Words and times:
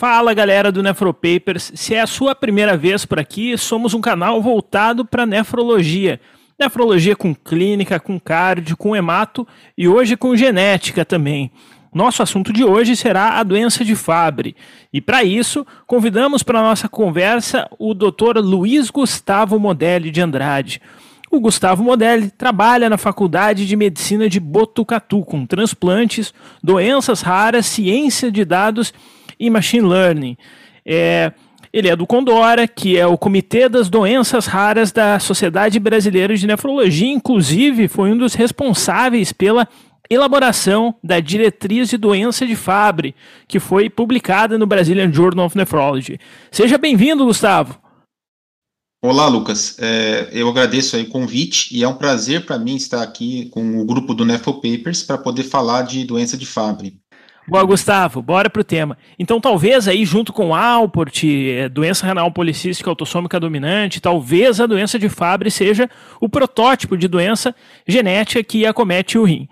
Fala 0.00 0.32
galera 0.32 0.72
do 0.72 0.82
Nefropapers, 0.82 1.72
se 1.74 1.94
é 1.94 2.00
a 2.00 2.06
sua 2.06 2.34
primeira 2.34 2.74
vez 2.76 3.04
por 3.04 3.18
aqui, 3.18 3.58
somos 3.58 3.92
um 3.92 4.00
canal 4.00 4.40
voltado 4.40 5.04
para 5.04 5.26
nefrologia. 5.26 6.18
Nefrologia 6.58 7.14
com 7.14 7.34
clínica, 7.34 8.00
com 8.00 8.18
cardio, 8.18 8.76
com 8.76 8.96
hemato 8.96 9.46
e 9.76 9.88
hoje 9.88 10.16
com 10.16 10.34
genética 10.34 11.04
também. 11.04 11.50
Nosso 11.92 12.22
assunto 12.22 12.52
de 12.52 12.64
hoje 12.64 12.94
será 12.94 13.38
a 13.38 13.42
doença 13.42 13.84
de 13.84 13.96
Fabry. 13.96 14.54
E 14.92 15.00
para 15.00 15.24
isso, 15.24 15.66
convidamos 15.86 16.42
para 16.42 16.60
a 16.60 16.62
nossa 16.62 16.88
conversa 16.88 17.68
o 17.78 17.94
Dr. 17.94 18.38
Luiz 18.38 18.90
Gustavo 18.90 19.58
Modelli 19.58 20.10
de 20.10 20.20
Andrade. 20.20 20.80
O 21.30 21.40
Gustavo 21.40 21.82
Modelli 21.82 22.30
trabalha 22.30 22.88
na 22.88 22.98
Faculdade 22.98 23.66
de 23.66 23.76
Medicina 23.76 24.28
de 24.28 24.40
Botucatu 24.40 25.24
com 25.24 25.46
transplantes, 25.46 26.32
doenças 26.62 27.22
raras, 27.22 27.66
ciência 27.66 28.30
de 28.30 28.44
dados 28.44 28.92
e 29.38 29.48
Machine 29.48 29.86
Learning. 29.86 30.36
É, 30.84 31.32
ele 31.72 31.88
é 31.88 31.94
do 31.94 32.06
Condora, 32.06 32.66
que 32.66 32.98
é 32.98 33.06
o 33.06 33.16
Comitê 33.16 33.68
das 33.68 33.88
Doenças 33.88 34.46
Raras 34.46 34.90
da 34.90 35.20
Sociedade 35.20 35.78
Brasileira 35.78 36.36
de 36.36 36.46
Nefrologia, 36.46 37.12
inclusive 37.12 37.86
foi 37.86 38.10
um 38.10 38.18
dos 38.18 38.34
responsáveis 38.34 39.32
pela 39.32 39.68
elaboração 40.10 40.94
da 41.02 41.20
diretriz 41.20 41.88
de 41.88 41.96
doença 41.96 42.44
de 42.44 42.56
Fabry, 42.56 43.14
que 43.46 43.60
foi 43.60 43.88
publicada 43.88 44.58
no 44.58 44.66
Brazilian 44.66 45.12
Journal 45.12 45.46
of 45.46 45.56
Nephrology. 45.56 46.18
Seja 46.50 46.76
bem-vindo, 46.76 47.24
Gustavo. 47.24 47.78
Olá, 49.02 49.28
Lucas. 49.28 49.78
É, 49.78 50.28
eu 50.32 50.48
agradeço 50.48 50.96
aí 50.96 51.04
o 51.04 51.08
convite 51.08 51.74
e 51.74 51.82
é 51.82 51.88
um 51.88 51.94
prazer 51.94 52.44
para 52.44 52.58
mim 52.58 52.74
estar 52.74 53.02
aqui 53.02 53.48
com 53.50 53.80
o 53.80 53.84
grupo 53.86 54.12
do 54.12 54.26
Nephro 54.26 54.54
Papers 54.54 55.02
para 55.02 55.16
poder 55.16 55.44
falar 55.44 55.82
de 55.82 56.04
doença 56.04 56.36
de 56.36 56.44
Fabry. 56.44 56.98
Boa, 57.48 57.64
Gustavo, 57.64 58.20
bora 58.20 58.50
pro 58.50 58.62
tema. 58.62 58.96
Então, 59.18 59.40
talvez 59.40 59.88
aí, 59.88 60.04
junto 60.04 60.32
com 60.32 60.54
Alport, 60.54 61.24
é, 61.24 61.68
doença 61.68 62.06
renal 62.06 62.30
policística 62.30 62.88
autossômica 62.90 63.40
dominante, 63.40 64.00
talvez 64.00 64.60
a 64.60 64.66
doença 64.66 64.98
de 64.98 65.08
Fabry 65.08 65.50
seja 65.50 65.88
o 66.20 66.28
protótipo 66.28 66.96
de 66.96 67.08
doença 67.08 67.54
genética 67.88 68.44
que 68.44 68.66
acomete 68.66 69.18
o 69.18 69.24
rim. 69.24 69.48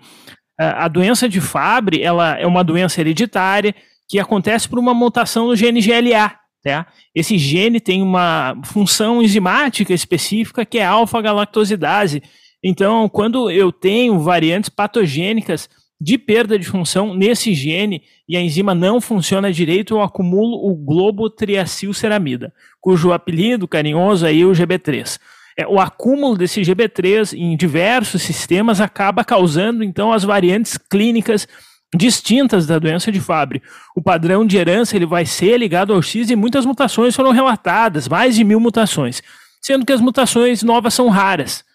A 0.59 0.87
doença 0.89 1.29
de 1.29 1.39
Fabry, 1.39 2.03
ela 2.03 2.37
é 2.37 2.45
uma 2.45 2.63
doença 2.63 2.99
hereditária 2.99 3.73
que 4.09 4.19
acontece 4.19 4.67
por 4.67 4.77
uma 4.77 4.93
mutação 4.93 5.47
no 5.47 5.55
gene 5.55 5.81
GLA, 5.81 6.37
Tá? 6.61 6.87
Esse 7.15 7.37
gene 7.37 7.79
tem 7.79 8.01
uma 8.01 8.59
função 8.65 9.21
enzimática 9.21 9.93
específica 9.93 10.65
que 10.65 10.77
é 10.77 10.85
alfa-galactosidase. 10.85 12.21
Então, 12.61 13.07
quando 13.07 13.49
eu 13.49 13.71
tenho 13.71 14.19
variantes 14.19 14.69
patogênicas 14.69 15.69
de 16.01 16.17
perda 16.17 16.59
de 16.59 16.65
função 16.65 17.13
nesse 17.13 17.53
gene 17.53 18.03
e 18.27 18.35
a 18.35 18.41
enzima 18.41 18.75
não 18.75 18.99
funciona 18.99 19.53
direito, 19.53 19.95
eu 19.95 20.01
acumulo 20.01 20.69
o 20.69 20.75
globotriacilceramida, 20.75 22.53
cujo 22.81 23.13
apelido 23.13 23.67
carinhoso 23.67 24.25
é 24.25 24.31
o 24.31 24.51
GB3. 24.51 25.17
É, 25.59 25.67
o 25.67 25.77
acúmulo 25.77 26.37
desse 26.37 26.61
GB3 26.61 27.37
em 27.37 27.57
diversos 27.57 28.21
sistemas 28.21 28.79
acaba 28.79 29.25
causando 29.25 29.83
então 29.83 30.13
as 30.13 30.23
variantes 30.23 30.77
clínicas 30.77 31.45
distintas 31.93 32.65
da 32.65 32.79
doença 32.79 33.11
de 33.11 33.19
Fabry. 33.19 33.61
O 33.93 34.01
padrão 34.01 34.47
de 34.47 34.55
herança 34.55 34.95
ele 34.95 35.05
vai 35.05 35.25
ser 35.25 35.57
ligado 35.57 35.93
ao 35.93 36.01
X 36.01 36.29
e 36.29 36.35
muitas 36.37 36.65
mutações 36.65 37.13
foram 37.13 37.31
relatadas, 37.31 38.07
mais 38.07 38.35
de 38.35 38.43
mil 38.45 38.57
mutações, 38.57 39.21
sendo 39.61 39.85
que 39.85 39.91
as 39.91 39.99
mutações 39.99 40.63
novas 40.63 40.93
são 40.93 41.09
raras. 41.09 41.65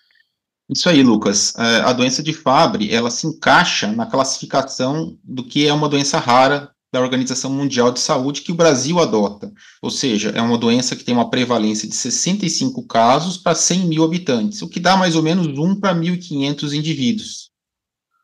Isso 0.71 0.89
aí, 0.89 1.03
Lucas. 1.03 1.55
É, 1.59 1.81
a 1.81 1.93
doença 1.93 2.23
de 2.23 2.33
Fabry, 2.33 2.91
ela 2.91 3.11
se 3.11 3.27
encaixa 3.27 3.93
na 3.93 4.07
classificação 4.07 5.15
do 5.23 5.45
que 5.45 5.67
é 5.67 5.73
uma 5.75 5.91
doença 5.91 6.19
rara 6.19 6.71
da 6.95 7.01
Organização 7.01 7.51
Mundial 7.51 7.91
de 7.91 7.99
Saúde 7.99 8.41
que 8.41 8.53
o 8.53 8.55
Brasil 8.55 9.01
adota. 9.01 9.53
Ou 9.83 9.91
seja, 9.91 10.31
é 10.31 10.41
uma 10.41 10.57
doença 10.57 10.95
que 10.95 11.03
tem 11.03 11.13
uma 11.13 11.29
prevalência 11.29 11.89
de 11.89 11.95
65 11.97 12.87
casos 12.87 13.37
para 13.37 13.57
100 13.57 13.89
mil 13.89 14.05
habitantes, 14.05 14.63
o 14.63 14.69
que 14.69 14.79
dá 14.79 14.97
mais 14.97 15.17
ou 15.17 15.23
menos 15.23 15.49
1 15.49 15.81
para 15.81 15.93
1.500 15.93 16.73
indivíduos. 16.73 17.51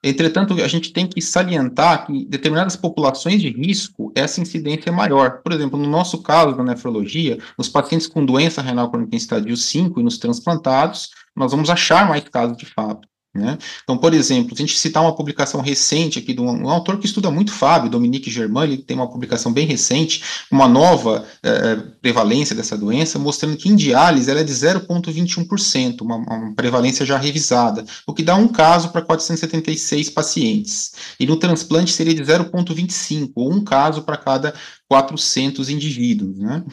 Entretanto, 0.04 0.54
a 0.54 0.68
gente 0.68 0.92
tem 0.92 1.04
que 1.04 1.20
salientar 1.20 2.06
que 2.06 2.24
determinadas 2.26 2.76
populações 2.76 3.42
de 3.42 3.50
risco, 3.50 4.12
essa 4.14 4.40
incidência 4.40 4.88
é 4.88 4.92
maior. 4.92 5.42
Por 5.42 5.50
exemplo, 5.50 5.76
no 5.76 5.88
nosso 5.88 6.22
caso 6.22 6.56
da 6.56 6.62
nefrologia, 6.62 7.38
nos 7.58 7.68
pacientes 7.68 8.06
com 8.06 8.24
doença 8.24 8.62
renal 8.62 8.88
crônica 8.88 9.16
em 9.16 9.18
estádio 9.18 9.56
5 9.56 9.98
e 9.98 10.04
nos 10.04 10.16
transplantados, 10.16 11.10
nós 11.36 11.50
vamos 11.50 11.68
achar 11.70 12.08
mais 12.08 12.22
casos 12.22 12.56
de 12.56 12.66
fato. 12.66 13.09
Né? 13.32 13.56
Então, 13.84 13.96
por 13.96 14.12
exemplo, 14.12 14.56
se 14.56 14.62
a 14.62 14.66
gente 14.66 14.76
citar 14.76 15.04
uma 15.04 15.14
publicação 15.14 15.60
recente 15.60 16.18
aqui 16.18 16.34
de 16.34 16.40
um, 16.40 16.64
um 16.64 16.68
autor 16.68 16.98
que 16.98 17.06
estuda 17.06 17.30
muito 17.30 17.52
Fábio, 17.52 17.88
Dominique 17.88 18.28
Germain, 18.28 18.64
ele 18.64 18.78
tem 18.78 18.96
uma 18.96 19.08
publicação 19.08 19.52
bem 19.52 19.66
recente, 19.66 20.22
uma 20.50 20.66
nova 20.66 21.24
é, 21.40 21.76
prevalência 22.02 22.56
dessa 22.56 22.76
doença, 22.76 23.20
mostrando 23.20 23.56
que 23.56 23.68
em 23.68 23.76
diálise 23.76 24.28
ela 24.28 24.40
é 24.40 24.44
de 24.44 24.52
0,21%, 24.52 26.00
uma, 26.00 26.16
uma 26.16 26.54
prevalência 26.56 27.06
já 27.06 27.16
revisada, 27.16 27.84
o 28.04 28.12
que 28.12 28.24
dá 28.24 28.34
um 28.34 28.48
caso 28.48 28.88
para 28.90 29.02
476 29.02 30.10
pacientes. 30.10 30.92
E 31.20 31.24
no 31.24 31.36
transplante 31.36 31.92
seria 31.92 32.14
de 32.14 32.22
0,25, 32.22 33.30
ou 33.36 33.52
um 33.52 33.62
caso 33.62 34.02
para 34.02 34.16
cada 34.16 34.54
400 34.88 35.68
indivíduos. 35.68 36.36
Né? 36.36 36.64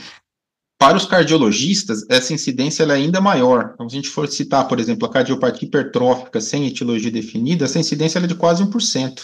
Para 0.79 0.95
os 0.95 1.05
cardiologistas, 1.05 2.05
essa 2.07 2.33
incidência 2.33 2.83
é 2.83 2.91
ainda 2.91 3.19
maior. 3.19 3.71
Então, 3.73 3.89
se 3.89 3.95
a 3.95 3.99
gente 3.99 4.09
for 4.09 4.27
citar, 4.27 4.67
por 4.67 4.79
exemplo, 4.79 5.07
a 5.07 5.11
cardiopatia 5.11 5.67
hipertrófica 5.67 6.39
sem 6.39 6.67
etiologia 6.67 7.09
definida, 7.09 7.65
essa 7.65 7.79
incidência 7.79 8.19
é 8.19 8.27
de 8.27 8.35
quase 8.35 8.63
1%. 8.63 9.21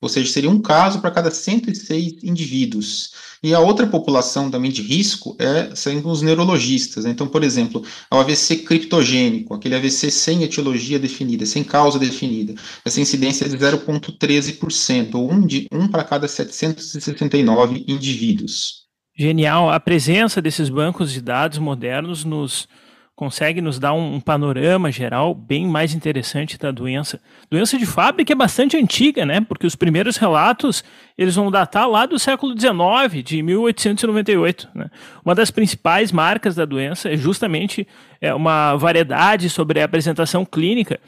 Ou 0.00 0.08
seja, 0.08 0.32
seria 0.32 0.50
um 0.50 0.60
caso 0.60 1.00
para 1.00 1.10
cada 1.10 1.30
106 1.30 2.22
indivíduos. 2.22 3.12
E 3.42 3.54
a 3.54 3.60
outra 3.60 3.86
população 3.86 4.50
também 4.50 4.70
de 4.70 4.80
risco 4.80 5.36
é, 5.38 5.74
são 5.74 6.00
os 6.06 6.22
neurologistas. 6.22 7.04
Né? 7.04 7.10
Então, 7.10 7.26
por 7.26 7.44
exemplo, 7.44 7.84
o 8.10 8.16
AVC 8.16 8.58
criptogênico, 8.58 9.52
aquele 9.52 9.74
AVC 9.74 10.10
sem 10.10 10.42
etiologia 10.42 10.98
definida, 10.98 11.44
sem 11.44 11.62
causa 11.62 11.98
definida, 11.98 12.54
essa 12.84 13.00
incidência 13.00 13.44
é 13.44 13.48
de 13.48 13.56
0,13%, 13.58 15.14
ou 15.14 15.30
um, 15.30 15.46
de, 15.46 15.66
um 15.70 15.88
para 15.88 16.04
cada 16.04 16.26
769 16.26 17.84
indivíduos. 17.86 18.85
Genial. 19.16 19.70
A 19.70 19.80
presença 19.80 20.42
desses 20.42 20.68
bancos 20.68 21.10
de 21.10 21.22
dados 21.22 21.58
modernos 21.58 22.22
nos 22.22 22.68
consegue 23.14 23.62
nos 23.62 23.78
dar 23.78 23.94
um, 23.94 24.20
panorama 24.20 24.92
geral 24.92 25.34
bem 25.34 25.66
mais 25.66 25.94
interessante 25.94 26.58
da 26.58 26.70
doença. 26.70 27.18
Doença 27.50 27.78
de 27.78 27.86
fábrica 27.86 28.34
é 28.34 28.36
bastante 28.36 28.76
antiga, 28.76 29.24
né? 29.24 29.40
Porque 29.40 29.66
os 29.66 29.74
primeiros 29.74 30.18
relatos 30.18 30.84
eles 31.16 31.34
vão 31.34 31.50
datar 31.50 31.88
lá 31.88 32.04
do 32.04 32.18
século 32.18 32.52
XIX, 32.52 33.24
de 33.24 33.42
1898. 33.42 34.68
Né? 34.74 34.90
Uma 35.24 35.34
das 35.34 35.50
principais 35.50 36.12
marcas 36.12 36.54
da 36.54 36.66
doença 36.66 37.08
é 37.10 37.16
justamente 37.16 37.88
é, 38.20 38.34
uma 38.34 38.76
variedade 38.76 39.48
sobre 39.48 39.80
a 39.80 39.86
apresentação 39.86 40.44
clínica 40.44 41.00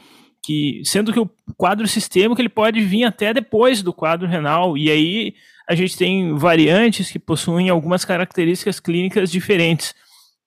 que 0.43 0.81
sendo 0.85 1.13
que 1.13 1.19
o 1.19 1.29
quadro 1.57 1.87
sistêmico 1.87 2.41
ele 2.41 2.49
pode 2.49 2.81
vir 2.81 3.03
até 3.03 3.33
depois 3.33 3.81
do 3.81 3.93
quadro 3.93 4.27
renal 4.27 4.77
e 4.77 4.89
aí 4.89 5.33
a 5.69 5.75
gente 5.75 5.97
tem 5.97 6.35
variantes 6.35 7.11
que 7.11 7.19
possuem 7.19 7.69
algumas 7.69 8.03
características 8.03 8.79
clínicas 8.79 9.29
diferentes. 9.31 9.93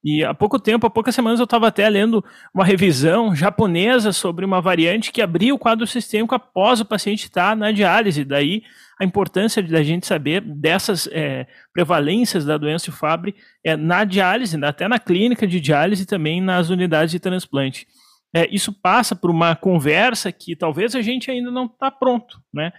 E 0.04 0.24
há 0.24 0.34
pouco 0.34 0.58
tempo, 0.58 0.84
há 0.84 0.90
poucas 0.90 1.14
semanas, 1.14 1.38
eu 1.38 1.44
estava 1.44 1.68
até 1.68 1.88
lendo 1.88 2.24
uma 2.52 2.64
revisão 2.64 3.36
japonesa 3.36 4.12
sobre 4.12 4.44
uma 4.44 4.60
variante 4.60 5.12
que 5.12 5.22
abria 5.22 5.54
o 5.54 5.58
quadro 5.58 5.86
sistêmico 5.86 6.34
após 6.34 6.80
o 6.80 6.84
paciente 6.84 7.24
estar 7.24 7.54
na 7.54 7.70
diálise. 7.70 8.24
Daí 8.24 8.64
a 9.00 9.04
importância 9.04 9.62
da 9.62 9.80
gente 9.82 10.04
saber 10.04 10.40
dessas 10.40 11.08
é, 11.12 11.46
prevalências 11.72 12.44
da 12.44 12.58
doença 12.58 12.86
de 12.86 12.96
Fabry 12.96 13.32
é, 13.62 13.76
na 13.76 14.02
diálise, 14.02 14.56
até 14.64 14.88
na 14.88 14.98
clínica 14.98 15.46
de 15.46 15.60
diálise 15.60 16.02
e 16.02 16.06
também 16.06 16.40
nas 16.40 16.68
unidades 16.68 17.12
de 17.12 17.20
transplante. 17.20 17.86
É, 18.34 18.48
isso 18.50 18.72
passa 18.72 19.14
por 19.14 19.30
uma 19.30 19.54
conversa 19.54 20.32
que 20.32 20.56
talvez 20.56 20.94
a 20.94 21.02
gente 21.02 21.30
ainda 21.30 21.50
não 21.50 21.66
está 21.66 21.90
pronto, 21.90 22.42
né? 22.52 22.72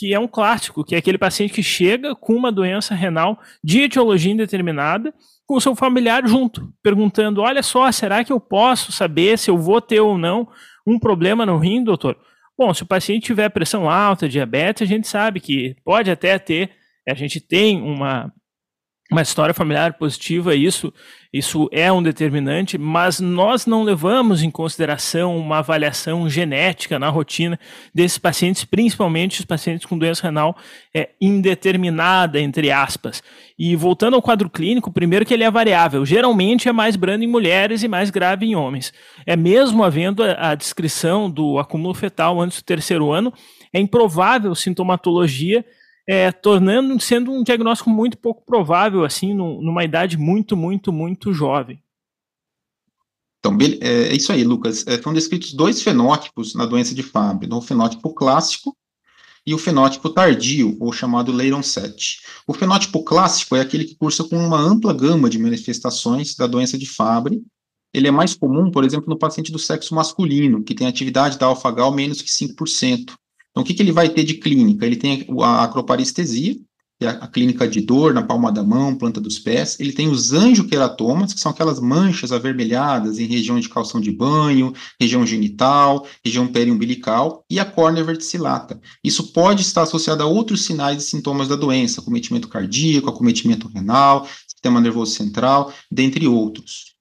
que 0.00 0.14
é 0.14 0.18
um 0.18 0.28
clássico, 0.28 0.82
que 0.82 0.94
é 0.94 0.98
aquele 0.98 1.18
paciente 1.18 1.52
que 1.52 1.62
chega 1.62 2.14
com 2.14 2.34
uma 2.34 2.50
doença 2.50 2.94
renal 2.94 3.38
de 3.62 3.82
etiologia 3.82 4.32
indeterminada, 4.32 5.12
com 5.46 5.56
o 5.56 5.60
seu 5.60 5.74
familiar 5.74 6.26
junto, 6.26 6.72
perguntando: 6.82 7.42
olha 7.42 7.62
só, 7.62 7.90
será 7.92 8.24
que 8.24 8.32
eu 8.32 8.40
posso 8.40 8.92
saber 8.92 9.38
se 9.38 9.50
eu 9.50 9.58
vou 9.58 9.80
ter 9.80 10.00
ou 10.00 10.16
não 10.16 10.48
um 10.86 10.98
problema 10.98 11.44
no 11.44 11.58
rim, 11.58 11.84
doutor? 11.84 12.16
Bom, 12.56 12.72
se 12.72 12.82
o 12.82 12.86
paciente 12.86 13.24
tiver 13.24 13.48
pressão 13.50 13.90
alta, 13.90 14.28
diabetes, 14.28 14.82
a 14.82 14.86
gente 14.86 15.08
sabe 15.08 15.40
que 15.40 15.76
pode 15.84 16.10
até 16.10 16.38
ter, 16.38 16.70
a 17.08 17.14
gente 17.14 17.40
tem 17.40 17.82
uma 17.82 18.32
uma 19.10 19.22
história 19.22 19.52
familiar 19.52 19.94
positiva, 19.94 20.54
isso, 20.54 20.92
isso 21.32 21.68
é 21.72 21.90
um 21.90 22.00
determinante, 22.00 22.78
mas 22.78 23.18
nós 23.18 23.66
não 23.66 23.82
levamos 23.82 24.40
em 24.42 24.50
consideração 24.50 25.36
uma 25.36 25.58
avaliação 25.58 26.28
genética 26.30 26.96
na 26.96 27.08
rotina 27.08 27.58
desses 27.92 28.18
pacientes, 28.18 28.64
principalmente 28.64 29.40
os 29.40 29.44
pacientes 29.44 29.84
com 29.84 29.98
doença 29.98 30.22
renal 30.22 30.56
é, 30.94 31.10
indeterminada, 31.20 32.40
entre 32.40 32.70
aspas. 32.70 33.20
E 33.58 33.74
voltando 33.74 34.14
ao 34.14 34.22
quadro 34.22 34.48
clínico, 34.48 34.92
primeiro 34.92 35.26
que 35.26 35.34
ele 35.34 35.44
é 35.44 35.50
variável, 35.50 36.06
geralmente 36.06 36.68
é 36.68 36.72
mais 36.72 36.94
brando 36.94 37.24
em 37.24 37.28
mulheres 37.28 37.82
e 37.82 37.88
mais 37.88 38.10
grave 38.10 38.46
em 38.46 38.54
homens. 38.54 38.92
É 39.26 39.34
mesmo 39.34 39.82
havendo 39.82 40.22
a, 40.22 40.50
a 40.50 40.54
descrição 40.54 41.28
do 41.28 41.58
acúmulo 41.58 41.94
fetal 41.94 42.40
antes 42.40 42.60
do 42.60 42.64
terceiro 42.64 43.10
ano, 43.10 43.32
é 43.72 43.80
improvável 43.80 44.54
sintomatologia 44.54 45.64
é, 46.06 46.32
tornando 46.32 46.98
sendo 47.00 47.32
um 47.32 47.42
diagnóstico 47.42 47.90
muito 47.90 48.18
pouco 48.18 48.44
provável 48.44 49.04
assim 49.04 49.34
numa 49.34 49.84
idade 49.84 50.16
muito 50.16 50.56
muito 50.56 50.92
muito 50.92 51.32
jovem. 51.32 51.82
Então, 53.40 53.56
é, 53.80 54.08
é 54.08 54.14
isso 54.14 54.30
aí, 54.32 54.44
Lucas. 54.44 54.86
É, 54.86 54.98
foram 54.98 55.14
descritos 55.14 55.54
dois 55.54 55.82
fenótipos 55.82 56.54
na 56.54 56.66
doença 56.66 56.94
de 56.94 57.02
Fabry, 57.02 57.48
o 57.50 57.62
fenótipo 57.62 58.12
clássico 58.12 58.76
e 59.46 59.54
o 59.54 59.58
fenótipo 59.58 60.10
tardio, 60.10 60.76
ou 60.78 60.92
chamado 60.92 61.32
Leiron 61.32 61.62
7. 61.62 62.20
O 62.46 62.52
fenótipo 62.52 63.02
clássico 63.02 63.56
é 63.56 63.60
aquele 63.60 63.86
que 63.86 63.96
cursa 63.96 64.22
com 64.24 64.36
uma 64.36 64.60
ampla 64.60 64.92
gama 64.92 65.30
de 65.30 65.38
manifestações 65.38 66.34
da 66.34 66.46
doença 66.46 66.76
de 66.76 66.84
Fabry. 66.84 67.42
Ele 67.94 68.06
é 68.06 68.10
mais 68.10 68.34
comum, 68.34 68.70
por 68.70 68.84
exemplo, 68.84 69.08
no 69.08 69.18
paciente 69.18 69.50
do 69.50 69.58
sexo 69.58 69.94
masculino, 69.94 70.62
que 70.62 70.74
tem 70.74 70.86
atividade 70.86 71.38
da 71.38 71.46
alfa-gal 71.46 71.92
menos 71.92 72.20
que 72.20 72.28
5%. 72.28 73.14
Então, 73.50 73.62
o 73.62 73.64
que, 73.64 73.74
que 73.74 73.82
ele 73.82 73.92
vai 73.92 74.08
ter 74.08 74.24
de 74.24 74.34
clínica? 74.34 74.86
Ele 74.86 74.96
tem 74.96 75.26
a 75.42 75.64
acroparestesia, 75.64 76.56
que 77.00 77.06
é 77.06 77.08
a 77.08 77.26
clínica 77.26 77.66
de 77.66 77.80
dor 77.80 78.12
na 78.12 78.22
palma 78.22 78.52
da 78.52 78.62
mão, 78.62 78.94
planta 78.94 79.20
dos 79.20 79.38
pés. 79.38 79.80
Ele 79.80 79.90
tem 79.90 80.08
os 80.08 80.34
angioqueratomas, 80.34 81.32
que 81.32 81.40
são 81.40 81.50
aquelas 81.50 81.80
manchas 81.80 82.30
avermelhadas 82.30 83.18
em 83.18 83.24
região 83.24 83.58
de 83.58 83.70
calção 83.70 84.02
de 84.02 84.12
banho, 84.12 84.74
região 85.00 85.26
genital, 85.26 86.06
região 86.22 86.46
periumbilical, 86.46 87.42
e 87.48 87.58
a 87.58 87.64
córnea 87.64 88.04
verticillata. 88.04 88.78
Isso 89.02 89.32
pode 89.32 89.62
estar 89.62 89.82
associado 89.82 90.22
a 90.22 90.26
outros 90.26 90.66
sinais 90.66 91.02
e 91.02 91.06
sintomas 91.06 91.48
da 91.48 91.56
doença, 91.56 92.02
acometimento 92.02 92.48
cardíaco, 92.48 93.08
acometimento 93.08 93.66
renal, 93.66 94.28
sistema 94.46 94.78
nervoso 94.78 95.12
central, 95.12 95.72
dentre 95.90 96.28
outros. 96.28 96.94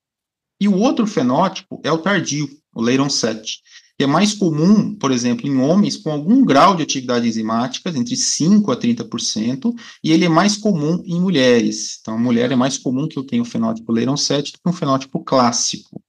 E 0.61 0.67
o 0.69 0.77
outro 0.77 1.05
fenótipo 1.05 1.81
é 1.83 1.91
o 1.91 1.97
tardio, 1.97 2.49
o 2.73 2.81
Leiron 2.81 3.09
7 3.09 3.61
que 3.99 4.03
é 4.05 4.07
mais 4.07 4.33
comum, 4.33 4.95
por 4.95 5.11
exemplo, 5.11 5.45
em 5.45 5.57
homens 5.57 5.97
com 5.97 6.09
algum 6.09 6.45
grau 6.45 6.73
de 6.73 6.81
atividade 6.81 7.27
enzimática, 7.27 7.89
entre 7.89 8.15
5% 8.15 8.71
a 8.71 8.77
30%, 8.77 9.75
e 10.01 10.13
ele 10.13 10.23
é 10.23 10.29
mais 10.29 10.55
comum 10.55 11.03
em 11.05 11.19
mulheres. 11.19 11.97
Então, 11.99 12.13
a 12.13 12.17
mulher 12.17 12.49
é 12.49 12.55
mais 12.55 12.77
comum 12.77 13.09
que 13.09 13.19
eu 13.19 13.25
tenha 13.25 13.41
o 13.41 13.45
fenótipo 13.45 13.91
Leiron 13.91 14.15
7 14.15 14.53
do 14.53 14.59
que 14.59 14.69
um 14.69 14.71
fenótipo 14.71 15.21
clássico. 15.21 16.01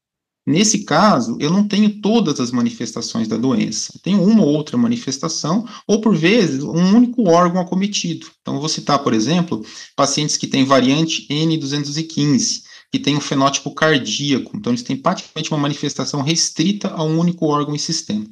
Nesse 0.46 0.84
caso, 0.84 1.37
eu 1.40 1.50
não 1.50 1.66
tenho 1.66 2.00
todas 2.00 2.38
as 2.38 2.52
manifestações 2.52 3.26
da 3.26 3.37
doença. 3.37 3.90
Eu 3.93 4.00
tenho 4.00 4.22
uma 4.22 4.44
ou 4.44 4.50
outra 4.50 4.76
manifestação, 4.76 5.66
ou 5.84 6.00
por 6.00 6.14
vezes, 6.14 6.62
um 6.62 6.94
único 6.94 7.28
órgão 7.28 7.60
acometido. 7.60 8.28
Então, 8.40 8.60
vou 8.60 8.69
citar, 8.69 9.00
por 9.00 9.12
exemplo, 9.12 9.66
pacientes 9.96 10.36
que 10.36 10.46
têm 10.46 10.64
variante 10.64 11.26
N215, 11.28 12.62
que 12.90 12.98
tem 12.98 13.16
um 13.16 13.20
fenótipo 13.20 13.75
cardíaco. 13.75 14.56
Então, 14.56 14.72
eles 14.72 14.82
têm 14.82 14.96
praticamente 14.96 15.50
uma 15.50 15.60
manifestação 15.60 16.22
restrita 16.22 16.88
a 16.88 17.02
um 17.02 17.19
único 17.19 17.46
órgão 17.46 17.75
e 17.75 17.78
sistema 17.78 18.26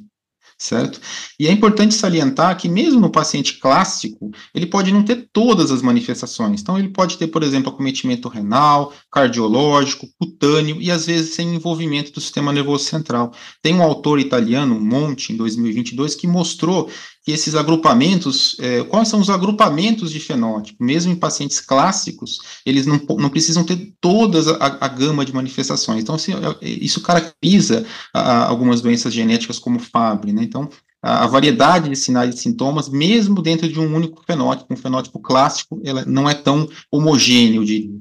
certo? 0.59 0.99
E 1.39 1.47
é 1.47 1.51
importante 1.51 1.95
salientar 1.95 2.57
que 2.57 2.67
mesmo 2.67 2.99
no 2.99 3.09
paciente 3.09 3.57
clássico, 3.59 4.29
ele 4.53 4.65
pode 4.65 4.91
não 4.91 5.03
ter 5.03 5.29
todas 5.31 5.71
as 5.71 5.81
manifestações. 5.81 6.61
Então, 6.61 6.77
ele 6.77 6.89
pode 6.89 7.17
ter, 7.17 7.27
por 7.27 7.41
exemplo, 7.41 7.71
acometimento 7.71 8.27
renal, 8.27 8.93
cardiológico, 9.09 10.09
cutâneo 10.19 10.81
e 10.81 10.91
às 10.91 11.05
vezes 11.05 11.33
sem 11.33 11.55
envolvimento 11.55 12.11
do 12.11 12.19
sistema 12.19 12.51
nervoso 12.51 12.83
central. 12.83 13.31
Tem 13.61 13.73
um 13.73 13.81
autor 13.81 14.19
italiano, 14.19 14.79
Monte, 14.79 15.31
em 15.31 15.37
2022, 15.37 16.13
que 16.15 16.27
mostrou 16.27 16.91
que 17.29 17.33
esses 17.33 17.53
agrupamentos, 17.53 18.57
é, 18.59 18.83
quais 18.85 19.07
são 19.07 19.19
os 19.19 19.29
agrupamentos 19.29 20.11
de 20.11 20.19
fenótipo, 20.19 20.83
mesmo 20.83 21.11
em 21.11 21.15
pacientes 21.15 21.61
clássicos, 21.61 22.39
eles 22.65 22.87
não, 22.87 22.99
não 23.19 23.29
precisam 23.29 23.63
ter 23.63 23.93
toda 24.01 24.39
a, 24.57 24.85
a 24.85 24.87
gama 24.87 25.23
de 25.23 25.31
manifestações. 25.31 26.01
Então, 26.01 26.15
assim, 26.15 26.33
é, 26.33 26.67
isso 26.67 27.01
caracteriza 27.01 27.85
a, 28.11 28.47
algumas 28.47 28.81
doenças 28.81 29.13
genéticas 29.13 29.59
como 29.59 29.77
Fabry, 29.77 30.33
né? 30.33 30.41
Então, 30.41 30.67
a, 31.03 31.25
a, 31.25 31.27
variedade 31.27 31.87
de 31.87 31.95
sinais 31.95 32.33
e 32.33 32.37
sintomas, 32.39 32.89
mesmo 32.89 33.43
dentro 33.43 33.67
de 33.67 33.79
um 33.79 33.95
único 33.95 34.23
fenótipo, 34.25 34.73
um 34.73 34.77
fenótipo 34.77 35.19
clássico, 35.19 35.79
ela 35.85 36.03
não 36.05 36.27
é 36.27 36.33
tão 36.33 36.67
homogêneo, 36.91 37.63
de 37.63 37.91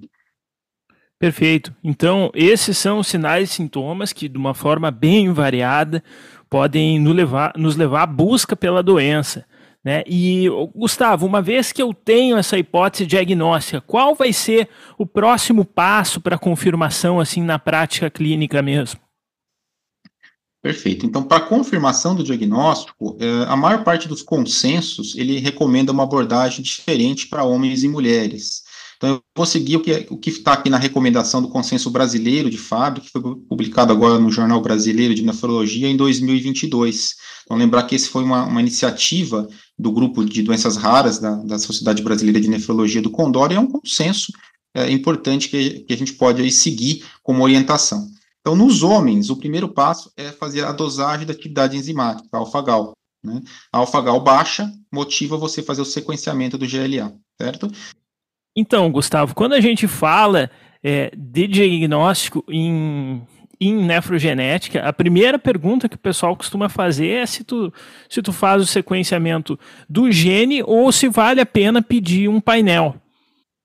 Perfeito. 1.19 1.75
Então, 1.83 2.31
esses 2.33 2.79
são 2.79 3.01
os 3.01 3.09
sinais 3.09 3.51
e 3.51 3.53
sintomas 3.53 4.13
que, 4.13 4.29
de 4.29 4.39
uma 4.39 4.55
forma 4.55 4.89
bem 4.89 5.33
variada, 5.33 6.03
podem 6.49 6.99
nos 6.99 7.15
levar, 7.15 7.53
nos 7.57 7.77
levar 7.77 8.03
à 8.03 8.07
busca 8.07 8.57
pela 8.57 8.83
doença. 8.83 9.45
Né? 9.85 10.03
E, 10.07 10.47
Gustavo, 10.75 11.25
uma 11.25 11.41
vez 11.41 11.73
que 11.73 11.81
eu 11.81 11.95
tenho 11.95 12.37
essa 12.37 12.59
hipótese 12.59 13.07
diagnóstica, 13.07 13.81
qual 13.81 14.15
vai 14.15 14.33
ser 14.33 14.69
o 14.99 15.07
próximo 15.07 15.65
passo 15.65 16.21
para 16.21 16.39
confirmação 16.39 17.21
assim 17.21 17.43
na 17.43 17.59
prática 17.59 18.11
clínica 18.11 18.61
mesmo? 18.61 19.01
Perfeito. 20.61 21.07
Então, 21.07 21.23
para 21.23 21.41
confirmação 21.47 22.17
do 22.17 22.25
diagnóstico, 22.25 23.17
eh, 23.21 23.45
a 23.47 23.57
maior 23.57 23.85
parte 23.85 24.09
dos 24.09 24.23
consensos 24.23 25.17
ele 25.17 25.39
recomenda 25.39 25.93
uma 25.93 26.03
abordagem 26.03 26.63
diferente 26.63 27.29
para 27.29 27.45
homens 27.45 27.85
e 27.85 27.89
mulheres. 27.89 28.65
Então, 28.99 29.11
eu 29.11 29.23
vou 29.35 29.47
seguir 29.47 29.77
o 29.77 29.81
que 29.81 29.93
é, 29.93 30.07
o 30.11 30.19
está 30.27 30.55
aqui 30.55 30.69
na 30.69 30.77
recomendação 30.77 31.41
do 31.41 31.49
Consenso 31.49 31.89
Brasileiro 31.89 32.51
de 32.51 32.59
Fábrica, 32.59 33.07
que 33.07 33.13
foi 33.13 33.23
publicado 33.49 33.93
agora 33.93 34.19
no 34.19 34.29
Jornal 34.29 34.61
Brasileiro 34.61 35.15
de 35.15 35.23
Nefrologia 35.23 35.89
em 35.89 35.97
2022. 35.97 37.15
Então, 37.45 37.57
lembrar 37.57 37.85
que 37.85 37.95
esse 37.95 38.09
foi 38.09 38.25
uma, 38.25 38.45
uma 38.45 38.61
iniciativa 38.61 39.49
do 39.79 39.93
grupo 39.93 40.25
de 40.25 40.43
doenças 40.43 40.77
raras 40.77 41.21
da, 41.21 41.37
da 41.37 41.59
Sociedade 41.61 42.03
Brasileira 42.03 42.41
de 42.41 42.49
Nefrologia 42.49 43.01
do 43.01 43.11
Condor, 43.11 43.53
e 43.53 43.55
é 43.55 43.61
um 43.61 43.69
consenso 43.69 44.33
é, 44.75 44.91
importante 44.91 45.49
que, 45.49 45.81
que 45.81 45.93
a 45.93 45.97
gente 45.97 46.15
pode 46.15 46.43
aí 46.43 46.51
seguir 46.51 47.05
como 47.23 47.45
orientação. 47.45 48.05
Então, 48.41 48.57
nos 48.57 48.83
homens, 48.83 49.31
o 49.31 49.37
primeiro 49.37 49.69
passo 49.69 50.11
é 50.17 50.33
fazer 50.33 50.65
a 50.65 50.73
dosagem 50.73 51.25
da 51.25 51.33
atividade 51.33 51.77
enzimática, 51.77 52.29
alfa-gal. 52.33 52.95
Né? 53.23 53.41
A 53.73 53.79
alfa-gal 53.79 54.21
baixa 54.21 54.73
motiva 54.93 55.37
você 55.37 55.63
fazer 55.63 55.83
o 55.83 55.85
sequenciamento 55.85 56.59
do 56.59 56.67
GLA, 56.67 57.15
certo? 57.41 57.71
Então, 58.59 58.91
Gustavo, 58.91 59.37
quando 59.37 59.53
a 59.53 59.61
gente 59.61 59.87
fala 59.87 60.51
é, 60.83 61.13
de 61.17 61.47
diagnóstico 61.47 62.45
em, 62.51 63.23
em 63.61 63.73
nefrogenética, 63.73 64.81
a 64.81 64.93
primeira 64.93 65.39
pergunta 65.39 65.89
que 65.89 65.95
o 65.95 66.01
pessoal 66.01 66.35
costuma 66.35 66.69
fazer 66.69 67.07
é 67.07 67.25
se 67.25 67.45
tu, 67.45 67.73
se 68.11 68.21
tu 68.21 68.33
faz 68.33 68.61
o 68.61 68.67
sequenciamento 68.67 69.57
do 69.89 70.11
gene 70.11 70.61
ou 70.67 70.91
se 70.91 71.09
vale 71.09 71.41
a 71.41 71.47
pena 71.47 71.81
pedir 71.81 72.29
um 72.29 72.41
painel. 72.41 72.97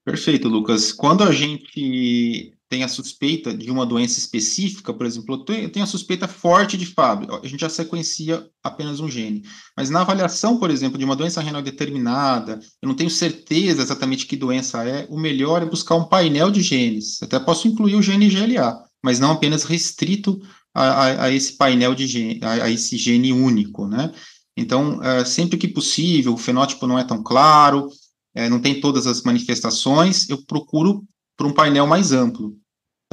Perfeito, 0.05 0.47
Lucas. 0.47 0.93
Quando 0.93 1.23
a 1.23 1.31
gente 1.31 2.53
tem 2.73 2.83
a 2.83 2.87
suspeita 2.87 3.55
de 3.55 3.69
uma 3.69 3.85
doença 3.85 4.17
específica, 4.17 4.91
por 4.91 5.05
exemplo, 5.05 5.45
eu 5.47 5.69
tenho 5.69 5.83
a 5.83 5.87
suspeita 5.87 6.27
forte 6.27 6.75
de 6.75 6.87
Fabry, 6.87 7.27
a 7.29 7.47
gente 7.47 7.61
já 7.61 7.69
sequencia 7.69 8.43
apenas 8.63 8.99
um 8.99 9.07
gene. 9.07 9.43
Mas 9.77 9.91
na 9.91 10.01
avaliação, 10.01 10.57
por 10.57 10.71
exemplo, 10.71 10.97
de 10.97 11.05
uma 11.05 11.15
doença 11.15 11.39
renal 11.39 11.61
determinada, 11.61 12.59
eu 12.81 12.87
não 12.87 12.95
tenho 12.95 13.11
certeza 13.11 13.83
exatamente 13.83 14.25
que 14.25 14.35
doença 14.35 14.83
é, 14.83 15.05
o 15.07 15.19
melhor 15.19 15.61
é 15.61 15.67
buscar 15.67 15.93
um 15.93 16.05
painel 16.05 16.49
de 16.49 16.63
genes. 16.63 17.21
Até 17.21 17.39
posso 17.39 17.67
incluir 17.67 17.93
o 17.93 18.01
gene 18.01 18.27
GLA, 18.27 18.83
mas 19.03 19.19
não 19.19 19.33
apenas 19.33 19.65
restrito 19.65 20.41
a, 20.73 20.83
a, 20.83 21.23
a 21.25 21.31
esse 21.31 21.55
painel 21.55 21.93
de 21.93 22.07
gene, 22.07 22.39
a, 22.41 22.53
a, 22.53 22.71
esse 22.71 22.97
gene 22.97 23.31
único, 23.31 23.87
né? 23.87 24.11
Então, 24.57 24.99
é, 25.03 25.23
sempre 25.23 25.59
que 25.59 25.67
possível, 25.67 26.33
o 26.33 26.37
fenótipo 26.37 26.87
não 26.87 26.97
é 26.97 27.03
tão 27.03 27.21
claro, 27.21 27.87
é, 28.33 28.49
não 28.49 28.59
tem 28.59 28.81
todas 28.81 29.05
as 29.05 29.21
manifestações, 29.21 30.27
eu 30.27 30.43
procuro 30.43 31.03
por 31.37 31.45
um 31.45 31.53
painel 31.53 31.85
mais 31.85 32.11
amplo. 32.11 32.55